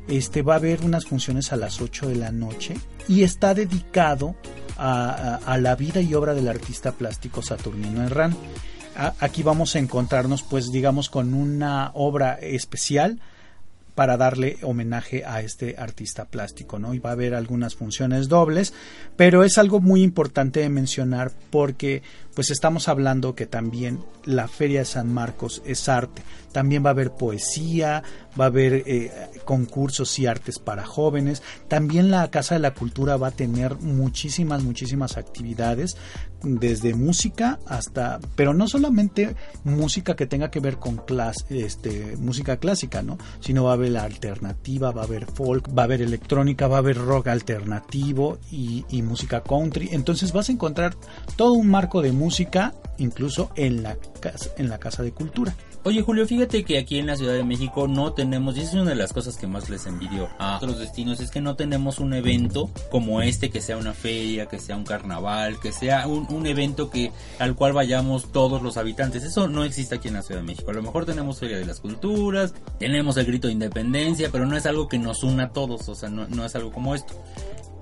[0.08, 2.74] este va a haber unas funciones a las 8 de la noche
[3.08, 4.36] y está dedicado
[4.78, 8.36] a, a- la vida y obra del artista plástico Saturnino Herrán.
[9.20, 13.18] Aquí vamos a encontrarnos pues digamos con una obra especial
[13.96, 16.94] para darle homenaje a este artista plástico, ¿no?
[16.94, 18.74] Y va a haber algunas funciones dobles,
[19.16, 22.02] pero es algo muy importante de mencionar porque
[22.34, 26.22] pues estamos hablando que también la Feria de San Marcos es arte.
[26.56, 28.02] También va a haber poesía,
[28.40, 29.12] va a haber eh,
[29.44, 31.42] concursos y artes para jóvenes.
[31.68, 35.98] También la Casa de la Cultura va a tener muchísimas, muchísimas actividades,
[36.42, 42.56] desde música hasta, pero no solamente música que tenga que ver con clas, este, música
[42.56, 43.18] clásica, ¿no?
[43.40, 46.76] Sino va a haber la alternativa, va a haber folk, va a haber electrónica, va
[46.76, 49.90] a haber rock alternativo y, y música country.
[49.92, 50.96] Entonces vas a encontrar
[51.36, 53.98] todo un marco de música, incluso en la
[54.56, 55.54] en la casa de cultura.
[55.86, 58.74] Oye Julio, fíjate que aquí en la Ciudad de México no tenemos, y esa es
[58.74, 62.00] una de las cosas que más les envidio a otros destinos, es que no tenemos
[62.00, 66.26] un evento como este, que sea una feria, que sea un carnaval, que sea un,
[66.34, 69.22] un evento que al cual vayamos todos los habitantes.
[69.22, 70.72] Eso no existe aquí en la Ciudad de México.
[70.72, 74.56] A lo mejor tenemos Feria de las Culturas, tenemos el grito de independencia, pero no
[74.56, 77.14] es algo que nos una a todos, o sea, no, no es algo como esto.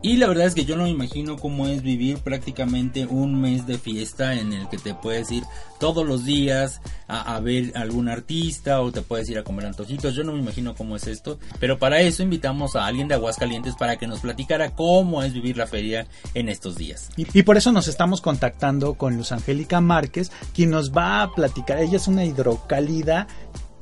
[0.05, 3.67] Y la verdad es que yo no me imagino cómo es vivir prácticamente un mes
[3.67, 5.45] de fiesta en el que te puedes ir
[5.81, 10.15] todos los días a, a ver algún artista o te puedes ir a comer antojitos.
[10.15, 11.39] Yo no me imagino cómo es esto.
[11.59, 15.57] Pero para eso invitamos a alguien de Aguascalientes para que nos platicara cómo es vivir
[15.57, 17.09] la feria en estos días.
[17.17, 21.33] Y, y por eso nos estamos contactando con Luz Angélica Márquez, quien nos va a
[21.33, 21.79] platicar.
[21.79, 23.27] Ella es una hidrocálida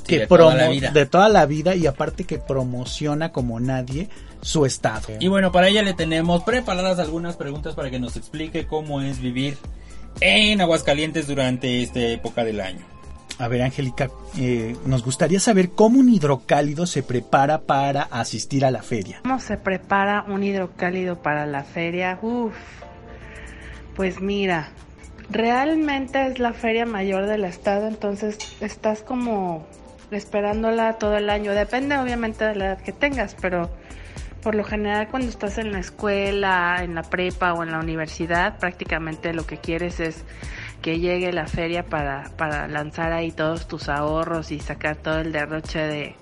[0.04, 0.90] Sí, que de toda la vida.
[0.90, 4.08] de toda la vida y aparte que promociona como nadie
[4.42, 5.08] su estado.
[5.20, 9.20] Y bueno, para ella le tenemos preparadas algunas preguntas para que nos explique cómo es
[9.20, 9.56] vivir
[10.20, 12.84] en Aguascalientes durante esta época del año.
[13.38, 18.70] A ver, Angélica, eh, nos gustaría saber cómo un hidrocálido se prepara para asistir a
[18.70, 19.20] la feria.
[19.22, 22.18] ¿Cómo se prepara un hidrocálido para la feria?
[22.20, 22.52] Uf,
[23.96, 24.68] pues mira,
[25.30, 29.66] realmente es la feria mayor del estado, entonces estás como
[30.10, 31.52] esperándola todo el año.
[31.52, 33.70] Depende obviamente de la edad que tengas, pero
[34.42, 38.58] por lo general cuando estás en la escuela, en la prepa o en la universidad,
[38.58, 40.24] prácticamente lo que quieres es
[40.82, 45.30] que llegue la feria para, para lanzar ahí todos tus ahorros y sacar todo el
[45.32, 46.16] derroche de,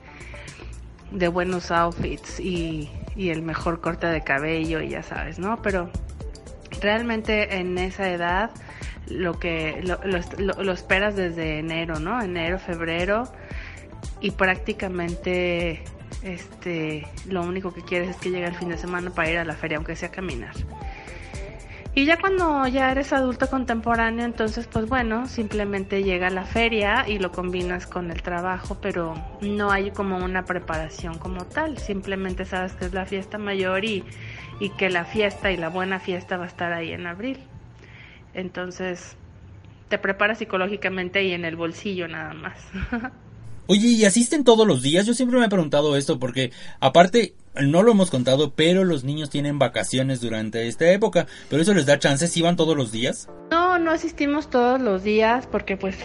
[1.12, 5.62] de buenos outfits y, y el mejor corte de cabello y ya sabes, ¿no?
[5.62, 5.90] Pero
[6.82, 8.50] realmente en esa edad
[9.08, 12.20] lo que lo, lo, lo- esperas desde enero, ¿no?
[12.22, 13.24] Enero, febrero
[14.20, 15.82] y prácticamente
[16.22, 19.44] este, lo único que quieres es que llegue el fin de semana para ir a
[19.44, 20.54] la feria, aunque sea caminar.
[21.92, 27.08] Y ya cuando ya eres adulto contemporáneo, entonces pues bueno, simplemente llega a la feria
[27.08, 32.44] y lo combinas con el trabajo, pero no hay como una preparación como tal, simplemente
[32.44, 34.04] sabes que es la fiesta mayor y,
[34.60, 37.40] y que la fiesta y la buena fiesta va a estar ahí en abril.
[38.34, 39.16] Entonces
[39.88, 42.56] te preparas psicológicamente y en el bolsillo nada más.
[43.72, 45.06] Oye, ¿y asisten todos los días?
[45.06, 49.30] Yo siempre me he preguntado esto porque aparte no lo hemos contado, pero los niños
[49.30, 53.28] tienen vacaciones durante esta época, pero eso les da chances si van todos los días.
[53.52, 55.96] No, no asistimos todos los días porque pues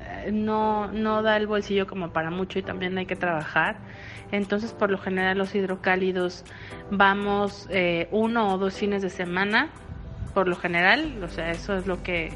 [0.00, 3.76] eh, no, no da el bolsillo como para mucho y también hay que trabajar.
[4.32, 6.44] Entonces, por lo general, los hidrocálidos
[6.90, 9.68] vamos eh, uno o dos fines de semana,
[10.32, 12.32] por lo general, o sea, eso es lo que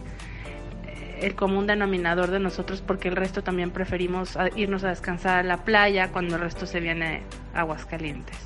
[1.20, 5.64] el común denominador de nosotros porque el resto también preferimos irnos a descansar a la
[5.64, 7.22] playa cuando el resto se viene
[7.54, 8.36] a Aguascalientes.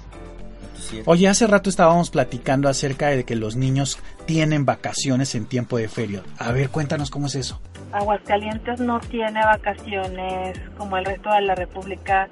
[1.06, 5.88] Oye, hace rato estábamos platicando acerca de que los niños tienen vacaciones en tiempo de
[5.88, 6.22] feria.
[6.38, 7.60] A ver, cuéntanos cómo es eso.
[7.92, 12.28] Aguascalientes no tiene vacaciones como el resto de la República,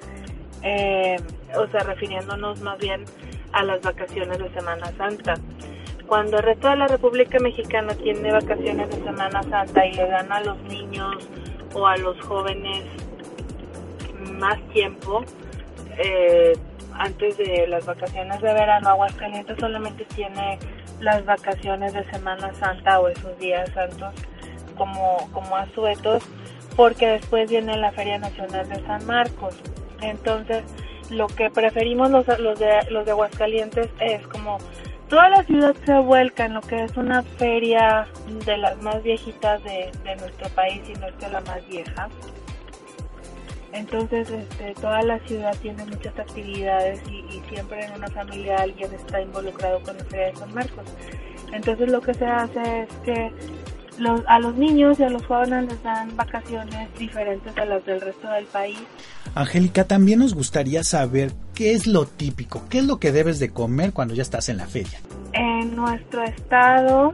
[0.61, 1.15] eh,
[1.55, 3.05] o sea, refiriéndonos más bien
[3.53, 5.35] a las vacaciones de Semana Santa
[6.07, 10.31] cuando el resto de la República Mexicana tiene vacaciones de Semana Santa y le dan
[10.31, 11.27] a los niños
[11.73, 12.83] o a los jóvenes
[14.31, 15.23] más tiempo,
[15.97, 16.53] eh,
[16.93, 20.59] antes de las vacaciones de verano, Aguascalientes solamente tiene
[20.99, 24.13] las vacaciones de Semana Santa o esos días santos
[24.77, 26.23] como, como asuetos,
[26.75, 29.55] porque después viene la Feria Nacional de San Marcos.
[30.01, 30.63] Entonces,
[31.09, 34.57] lo que preferimos los, los, de, los de Aguascalientes es como
[35.13, 38.07] toda la ciudad se vuelca en lo que es una feria
[38.47, 42.09] de las más viejitas de, nuestro país y no es que la más vieja.
[43.73, 49.21] Entonces, este, toda la ciudad tiene muchas actividades y, siempre en una familia alguien está
[49.21, 50.85] involucrado con la Feria de San Marcos.
[51.51, 53.31] Entonces, lo que se hace es que
[54.27, 58.29] a los niños y a los jóvenes les dan vacaciones diferentes a las del resto
[58.29, 58.79] del país.
[59.35, 63.49] Angélica, también nos gustaría saber qué es lo típico, qué es lo que debes de
[63.49, 64.99] comer cuando ya estás en la feria.
[65.33, 67.11] En nuestro estado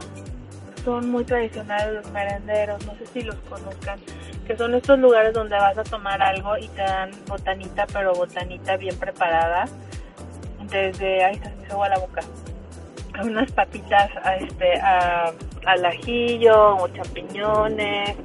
[0.84, 3.98] son muy tradicionales los merenderos, no sé si los conozcan,
[4.46, 8.76] que son estos lugares donde vas a tomar algo y te dan botanita, pero botanita
[8.76, 9.66] bien preparada,
[10.70, 12.22] desde, ahí se me a la boca,
[13.22, 15.32] unas papitas a este, a
[15.66, 18.16] al ajillo o champiñones,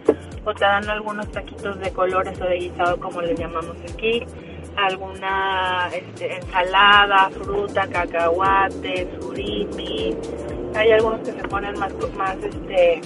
[0.44, 4.26] o te dan algunos taquitos de colores o de guisado como le llamamos aquí,
[4.76, 10.16] alguna este, ensalada, fruta, cacahuate, surimi,
[10.76, 13.02] hay algunos que se ponen más, más este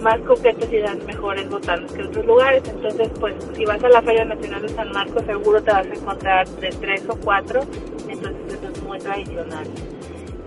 [0.00, 2.62] más coquetos y dan mejores botanos que otros lugares.
[2.66, 5.94] Entonces, pues, si vas a la Feria Nacional de San Marcos, seguro te vas a
[5.94, 7.60] encontrar de tres o cuatro.
[8.08, 9.66] Entonces, eso es muy tradicional.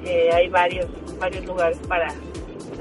[0.06, 0.88] Eh, hay varios,
[1.20, 2.08] varios lugares para,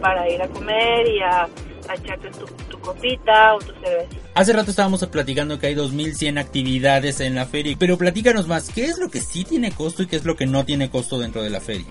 [0.02, 1.48] para ir a comer y a,
[1.94, 2.28] echarte
[2.68, 4.16] tu, copita o tu cerveza.
[4.34, 8.84] Hace rato estábamos platicando que hay 2100 actividades en la feria, pero platícanos más, ¿qué
[8.84, 11.42] es lo que sí tiene costo y qué es lo que no tiene costo dentro
[11.42, 11.86] de la feria?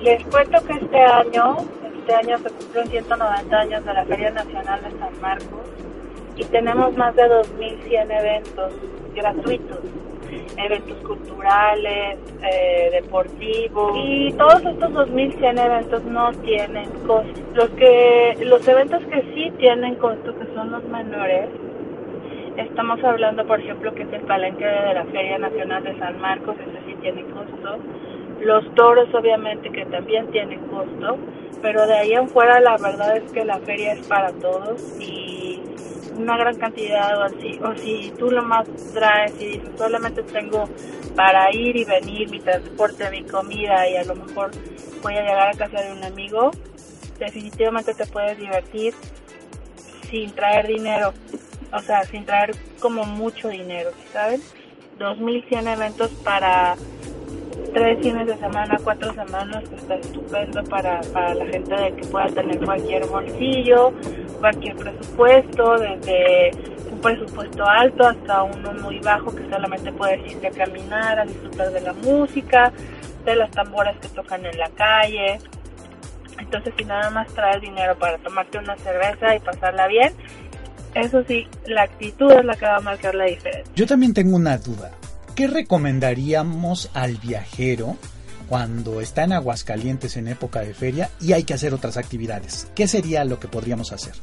[0.00, 1.56] Les cuento que este año,
[1.98, 5.66] este año se cumplen 190 años de la Feria Nacional de San Marcos
[6.36, 8.72] y tenemos más de 2100 eventos
[9.14, 9.78] gratuitos
[10.56, 17.40] eventos culturales, eh, deportivos y todos estos 2100 eventos no tienen costo.
[17.54, 21.48] Los que los eventos que sí tienen costo, que son los menores,
[22.56, 26.56] estamos hablando, por ejemplo, que es el palenque de la Feria Nacional de San Marcos,
[26.60, 27.78] ese sí tiene costo.
[28.40, 31.18] Los toros, obviamente, que también tienen costo,
[31.60, 35.60] pero de ahí en fuera la verdad es que la feria es para todos y
[36.18, 40.68] una gran cantidad o así, o si tú lo más traes y dices solamente tengo
[41.14, 44.50] para ir y venir mi transporte, mi comida y a lo mejor
[45.02, 46.50] voy a llegar a casa de un amigo,
[47.18, 48.94] definitivamente te puedes divertir
[50.10, 51.12] sin traer dinero,
[51.72, 54.54] o sea, sin traer como mucho dinero, ¿sabes?
[54.98, 56.76] 2100 eventos para
[57.72, 62.06] tres fines de semana, cuatro semanas, pues está estupendo para, para la gente de que
[62.06, 63.92] pueda tener cualquier bolsillo,
[64.40, 66.50] cualquier presupuesto, desde
[66.90, 71.70] un presupuesto alto hasta uno muy bajo que solamente puedes irte a caminar, a disfrutar
[71.72, 72.72] de la música,
[73.24, 75.38] de las tamboras que tocan en la calle.
[76.38, 80.12] Entonces si nada más traes dinero para tomarte una cerveza y pasarla bien,
[80.94, 83.72] eso sí, la actitud es la que va a marcar la diferencia.
[83.74, 84.90] Yo también tengo una duda.
[85.38, 87.96] ¿Qué recomendaríamos al viajero
[88.48, 92.68] cuando está en Aguascalientes en época de feria y hay que hacer otras actividades?
[92.74, 94.14] ¿Qué sería lo que podríamos hacer?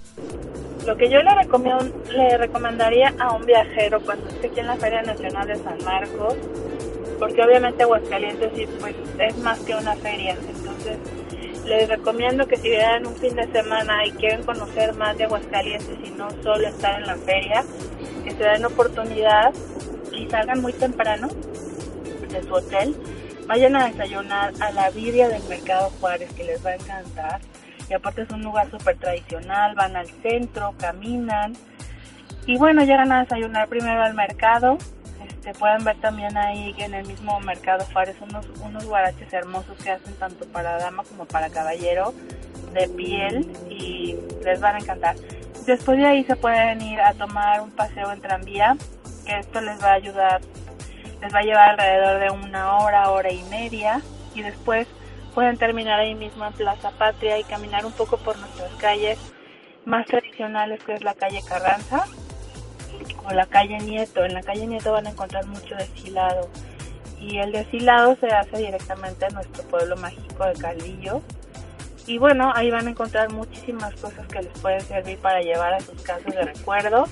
[0.85, 5.03] Lo que yo le, le recomendaría a un viajero cuando esté aquí en la Feria
[5.03, 6.35] Nacional de San Marcos,
[7.17, 8.51] porque obviamente Aguascalientes
[8.81, 10.97] pues, es más que una feria, entonces
[11.63, 15.97] les recomiendo que si vienen un fin de semana y quieren conocer más de Aguascalientes
[16.03, 17.63] y no solo estar en la feria,
[18.25, 19.53] que se den oportunidad
[20.15, 21.27] y salgan muy temprano
[22.29, 22.95] de su hotel,
[23.47, 27.41] vayan a desayunar a la birria del Mercado Juárez, que les va a encantar.
[27.89, 31.53] Y aparte es un lugar súper tradicional, van al centro, caminan.
[32.47, 34.77] Y bueno, llegan a desayunar primero al mercado.
[35.27, 39.91] Este, pueden ver también ahí en el mismo Mercado Juárez unos, unos guaraches hermosos que
[39.91, 42.13] hacen tanto para dama como para caballero
[42.73, 45.15] de piel y les van a encantar.
[45.65, 48.77] Después de ahí se pueden ir a tomar un paseo en tranvía,
[49.25, 50.41] que esto les va a ayudar,
[51.21, 54.01] les va a llevar alrededor de una hora, hora y media,
[54.33, 54.87] y después
[55.33, 59.19] pueden terminar ahí mismo en Plaza Patria y caminar un poco por nuestras calles
[59.85, 62.05] más tradicionales, que es la calle Carranza
[63.25, 64.23] o la calle Nieto.
[64.23, 66.49] En la calle Nieto van a encontrar mucho desfilado,
[67.19, 71.21] y el desfilado se hace directamente en nuestro pueblo mágico de Calvillo.
[72.07, 75.79] Y bueno, ahí van a encontrar muchísimas cosas que les pueden servir para llevar a
[75.79, 77.05] sus casas de recuerdo.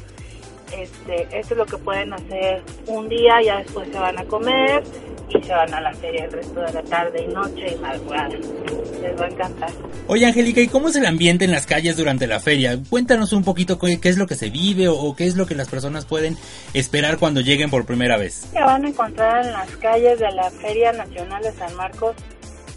[0.77, 4.83] Este, esto es lo que pueden hacer un día, ya después se van a comer
[5.29, 8.29] y se van a la feria el resto de la tarde y noche y madrugada.
[8.29, 9.69] Les va a encantar.
[10.07, 12.77] Oye, Angélica, ¿y cómo es el ambiente en las calles durante la feria?
[12.89, 15.45] Cuéntanos un poquito qué, qué es lo que se vive o, o qué es lo
[15.45, 16.37] que las personas pueden
[16.73, 18.47] esperar cuando lleguen por primera vez.
[18.51, 22.15] que van a encontrar en las calles de la Feria Nacional de San Marcos,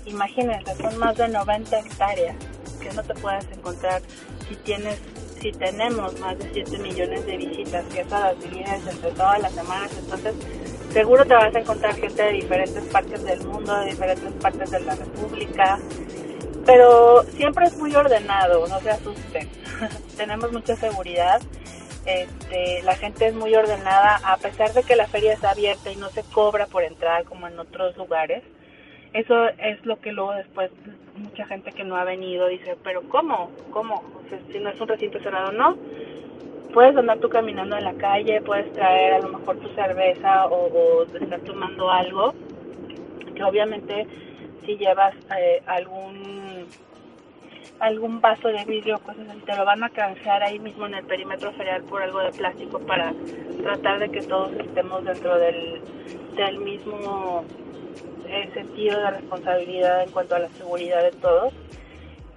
[0.07, 2.37] imagínense, son más de 90 hectáreas
[2.81, 4.03] que no te puedes encontrar
[4.49, 4.99] si tienes,
[5.47, 9.53] si tenemos más de 7 millones de visitas, que eso las divides entre todas las
[9.53, 10.35] semanas, entonces
[10.93, 14.81] seguro te vas a encontrar gente de diferentes partes del mundo, de diferentes partes de
[14.81, 15.79] la República,
[16.65, 19.49] pero siempre es muy ordenado, no se asusten.
[20.17, 21.41] Tenemos mucha seguridad.
[22.07, 25.97] Este, la gente es muy ordenada, a pesar de que la feria está abierta y
[25.97, 28.43] no se cobra por entrar como en otros lugares.
[29.17, 30.71] Eso es lo que luego después
[31.17, 33.51] mucha gente que no ha venido dice, pero ¿cómo?
[33.71, 33.95] ¿Cómo?
[33.95, 35.75] O sea, si no es un recinto cerrado, no.
[36.75, 40.67] Puedes andar tú caminando en la calle, puedes traer a lo mejor tu cerveza o,
[40.67, 42.35] o estar tomando algo,
[43.35, 44.07] que obviamente
[44.67, 46.67] si llevas eh, algún
[47.81, 50.95] algún vaso de vidrio o cosas así, te lo van a canjear ahí mismo en
[50.95, 53.15] el perímetro ferial por algo de plástico para
[53.63, 55.81] tratar de que todos estemos dentro del,
[56.37, 57.45] del mismo
[58.29, 61.53] eh, sentido de responsabilidad en cuanto a la seguridad de todos.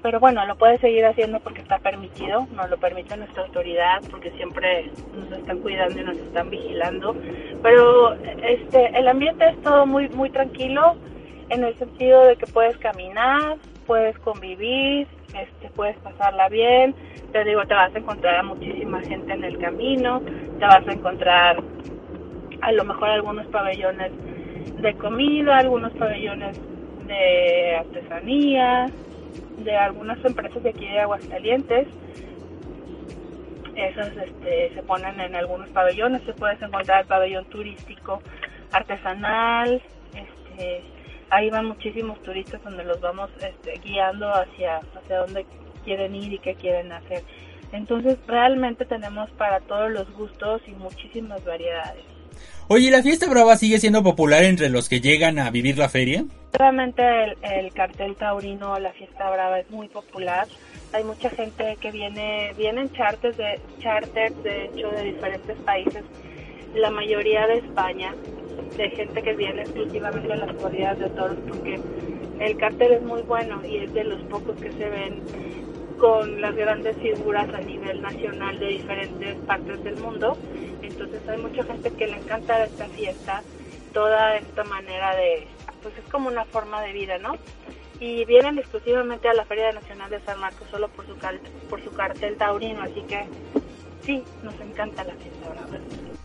[0.02, 4.32] Pero bueno, lo puedes seguir haciendo porque está permitido, nos lo permite nuestra autoridad, porque
[4.32, 7.16] siempre nos están cuidando y nos están vigilando.
[7.62, 10.96] Pero este, el ambiente es todo muy, muy tranquilo,
[11.50, 16.96] en el sentido de que puedes caminar, puedes convivir, este, puedes pasarla bien.
[17.34, 20.22] Te digo, te vas a encontrar a muchísima gente en el camino,
[20.60, 21.62] te vas a encontrar
[22.62, 24.12] a lo mejor algunos pabellones
[24.82, 26.60] de comida, algunos pabellones
[27.06, 28.88] de artesanía,
[29.58, 31.88] de algunas empresas de aquí de Aguascalientes.
[33.76, 38.22] Esas este, se ponen en algunos pabellones, se puedes encontrar el pabellón turístico
[38.72, 39.82] artesanal,
[40.14, 40.84] este,
[41.30, 45.46] ahí van muchísimos turistas donde los vamos este, guiando hacia, hacia dónde
[45.84, 47.24] quieren ir y qué quieren hacer.
[47.72, 52.09] Entonces realmente tenemos para todos los gustos y muchísimas variedades.
[52.72, 56.24] Oye, ¿la fiesta brava sigue siendo popular entre los que llegan a vivir la feria?
[56.54, 60.48] Realmente el, el cartel taurino, la fiesta brava es muy popular.
[60.94, 66.04] Hay mucha gente que viene, vienen charters de, charters de hecho de diferentes países,
[66.76, 68.14] la mayoría de España,
[68.78, 71.80] de gente que viene exclusivamente a las corridas de toros porque
[72.40, 75.24] el cartel es muy bueno y es de los pocos que se ven
[75.98, 80.38] con las grandes figuras a nivel nacional de diferentes partes del mundo.
[81.00, 83.42] Entonces hay mucha gente que le encanta esta fiesta,
[83.94, 85.48] toda esta manera de,
[85.82, 87.34] pues es como una forma de vida, ¿no?
[88.00, 91.40] Y vienen exclusivamente a la Feria Nacional de San Marcos solo por su, cal-
[91.70, 93.26] por su cartel taurino, así que
[94.06, 95.68] sí, nos encanta la fiesta brava.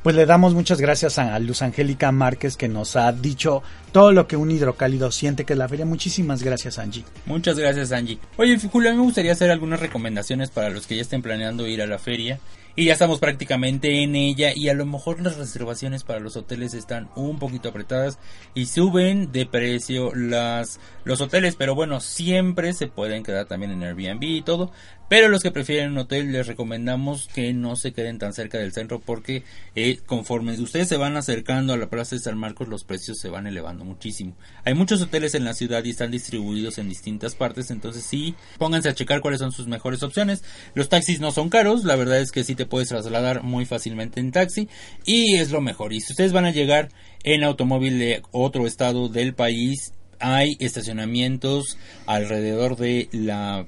[0.02, 4.26] Pues le damos muchas gracias a Luz Angélica Márquez que nos ha dicho todo lo
[4.28, 5.86] que un hidrocálido siente que es la feria.
[5.86, 7.04] Muchísimas gracias, Angie.
[7.24, 8.18] Muchas gracias, Angie.
[8.36, 11.66] Oye, Julio, a mí me gustaría hacer algunas recomendaciones para los que ya estén planeando
[11.66, 12.38] ir a la feria.
[12.76, 16.74] Y ya estamos prácticamente en ella y a lo mejor las reservaciones para los hoteles
[16.74, 18.18] están un poquito apretadas
[18.52, 23.84] y suben de precio las los hoteles, pero bueno, siempre se pueden quedar también en
[23.84, 24.72] Airbnb y todo,
[25.08, 28.72] pero los que prefieren un hotel les recomendamos que no se queden tan cerca del
[28.72, 29.42] centro porque
[29.74, 33.28] eh, conforme ustedes se van acercando a la Plaza de San Marcos los precios se
[33.28, 34.36] van elevando muchísimo.
[34.64, 38.88] Hay muchos hoteles en la ciudad y están distribuidos en distintas partes, entonces sí, pónganse
[38.88, 40.42] a checar cuáles son sus mejores opciones.
[40.74, 44.20] Los taxis no son caros, la verdad es que sí te puedes trasladar muy fácilmente
[44.20, 44.68] en taxi
[45.04, 45.92] y es lo mejor.
[45.92, 46.88] Y si ustedes van a llegar
[47.22, 51.76] en automóvil de otro estado del país, hay estacionamientos
[52.06, 53.66] alrededor de la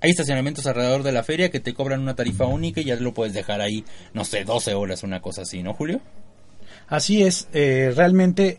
[0.00, 3.14] hay estacionamientos alrededor de la feria que te cobran una tarifa única y ya lo
[3.14, 6.00] puedes dejar ahí, no sé, 12 horas, una cosa así, ¿no, Julio?
[6.88, 8.58] Así es, eh, realmente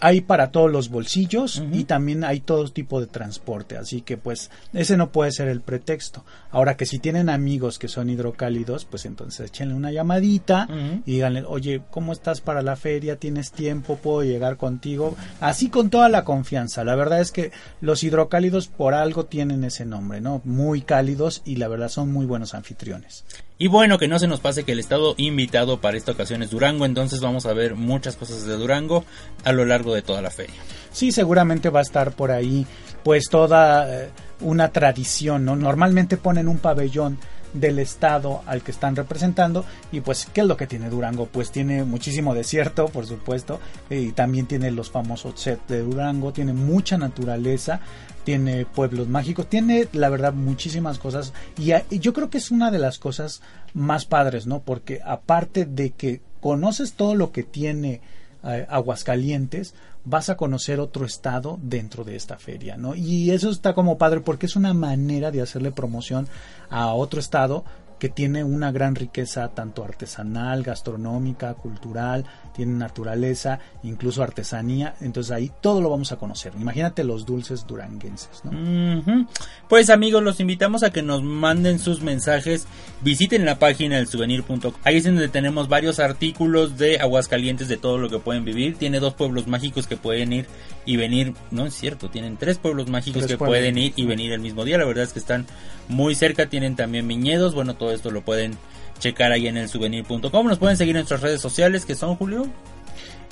[0.00, 4.50] hay para todos los bolsillos y también hay todo tipo de transporte, así que pues
[4.72, 6.24] ese no puede ser el pretexto.
[6.50, 10.68] Ahora que si tienen amigos que son hidrocálidos, pues entonces échenle una llamadita
[11.06, 13.16] y díganle, oye, ¿cómo estás para la feria?
[13.16, 13.96] ¿Tienes tiempo?
[13.96, 15.16] ¿Puedo llegar contigo?
[15.40, 16.84] Así con toda la confianza.
[16.84, 20.40] La verdad es que los hidrocálidos por algo tienen ese nombre, ¿no?
[20.44, 23.24] Muy cálidos y la verdad son muy buenos anfitriones.
[23.62, 26.48] Y bueno, que no se nos pase que el estado invitado para esta ocasión es
[26.48, 29.04] Durango, entonces vamos a ver muchas cosas de Durango
[29.44, 30.54] a lo largo de toda la feria.
[30.90, 32.66] Sí, seguramente va a estar por ahí
[33.02, 34.08] pues toda eh,
[34.40, 35.56] una tradición, ¿no?
[35.56, 37.18] Normalmente ponen un pabellón
[37.52, 41.50] del estado al que están representando y pues qué es lo que tiene Durango pues
[41.50, 46.96] tiene muchísimo desierto por supuesto y también tiene los famosos sets de Durango tiene mucha
[46.96, 47.80] naturaleza
[48.24, 52.78] tiene pueblos mágicos, tiene la verdad muchísimas cosas y, yo creo que es una de
[52.78, 53.42] las cosas
[53.74, 54.60] más padres, ¿no?
[54.60, 58.00] Porque aparte de que conoces todo lo que tiene
[58.44, 59.74] eh, Aguascalientes,
[60.04, 62.94] vas a conocer otro estado dentro de esta feria, ¿no?
[62.94, 66.28] Y eso está como padre porque es una manera de hacerle promoción
[66.68, 67.64] a otro estado
[68.00, 72.24] que tiene una gran riqueza tanto artesanal, gastronómica, cultural,
[72.54, 76.52] tiene naturaleza, incluso artesanía, entonces ahí todo lo vamos a conocer.
[76.60, 79.26] Imagínate los dulces duranguenses, ¿no?
[79.68, 82.66] Pues amigos, los invitamos a que nos manden sus mensajes,
[83.02, 84.72] visiten la página del souvenir.com.
[84.84, 88.76] Ahí es donde tenemos varios artículos de Aguascalientes de todo lo que pueden vivir.
[88.76, 90.46] Tiene dos pueblos mágicos que pueden ir
[90.84, 94.40] y venir, no es cierto, tienen tres pueblos mágicos que pueden ir y venir el
[94.40, 94.78] mismo día.
[94.78, 95.46] La verdad es que están
[95.88, 98.56] muy cerca, tienen también viñedos, bueno, todo esto lo pueden
[99.00, 100.46] checar ahí en el souvenir.com.
[100.46, 102.46] Nos pueden seguir en nuestras redes sociales que son Julio.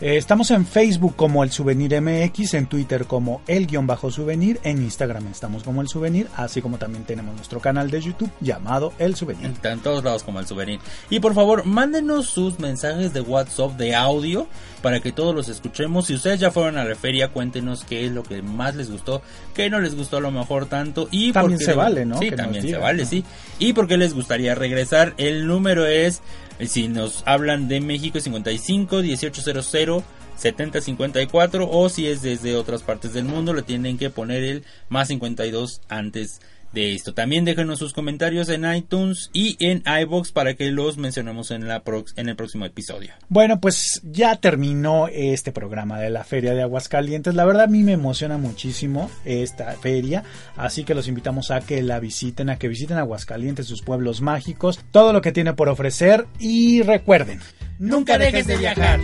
[0.01, 4.61] Eh, estamos en Facebook como el Souvenir MX, en Twitter como el guion bajo souvenir,
[4.63, 8.93] en Instagram estamos como el souvenir, así como también tenemos nuestro canal de YouTube llamado
[9.01, 9.47] El Souvenir.
[9.47, 10.79] Está en todos lados como el souvenir.
[11.11, 14.47] Y por favor, mándenos sus mensajes de WhatsApp de audio
[14.83, 16.07] para que todos los escuchemos.
[16.07, 19.23] Si ustedes ya fueron a la feria, cuéntenos qué es lo que más les gustó,
[19.55, 21.09] qué no les gustó a lo mejor tanto.
[21.11, 22.19] Y también se vale, ¿no?
[22.19, 23.25] Sí, también se vale, sí.
[23.59, 25.15] Y por qué les gustaría regresar.
[25.17, 26.23] El número es
[26.67, 30.05] si nos hablan de México 55 1800
[30.37, 35.09] 7054 o si es desde otras partes del mundo le tienen que poner el más
[35.09, 36.41] 52 antes
[36.73, 37.15] de esto.
[37.15, 41.83] También déjenos sus comentarios en iTunes y en iBox para que los mencionemos en, la
[42.17, 43.13] en el próximo episodio.
[43.29, 47.35] Bueno, pues ya terminó este programa de la Feria de Aguascalientes.
[47.35, 50.25] La verdad a mí me emociona muchísimo esta feria,
[50.57, 54.81] así que los invitamos a que la visiten, a que visiten Aguascalientes, sus pueblos mágicos,
[54.91, 57.41] todo lo que tiene por ofrecer y recuerden,
[57.79, 59.01] nunca dejes de viajar.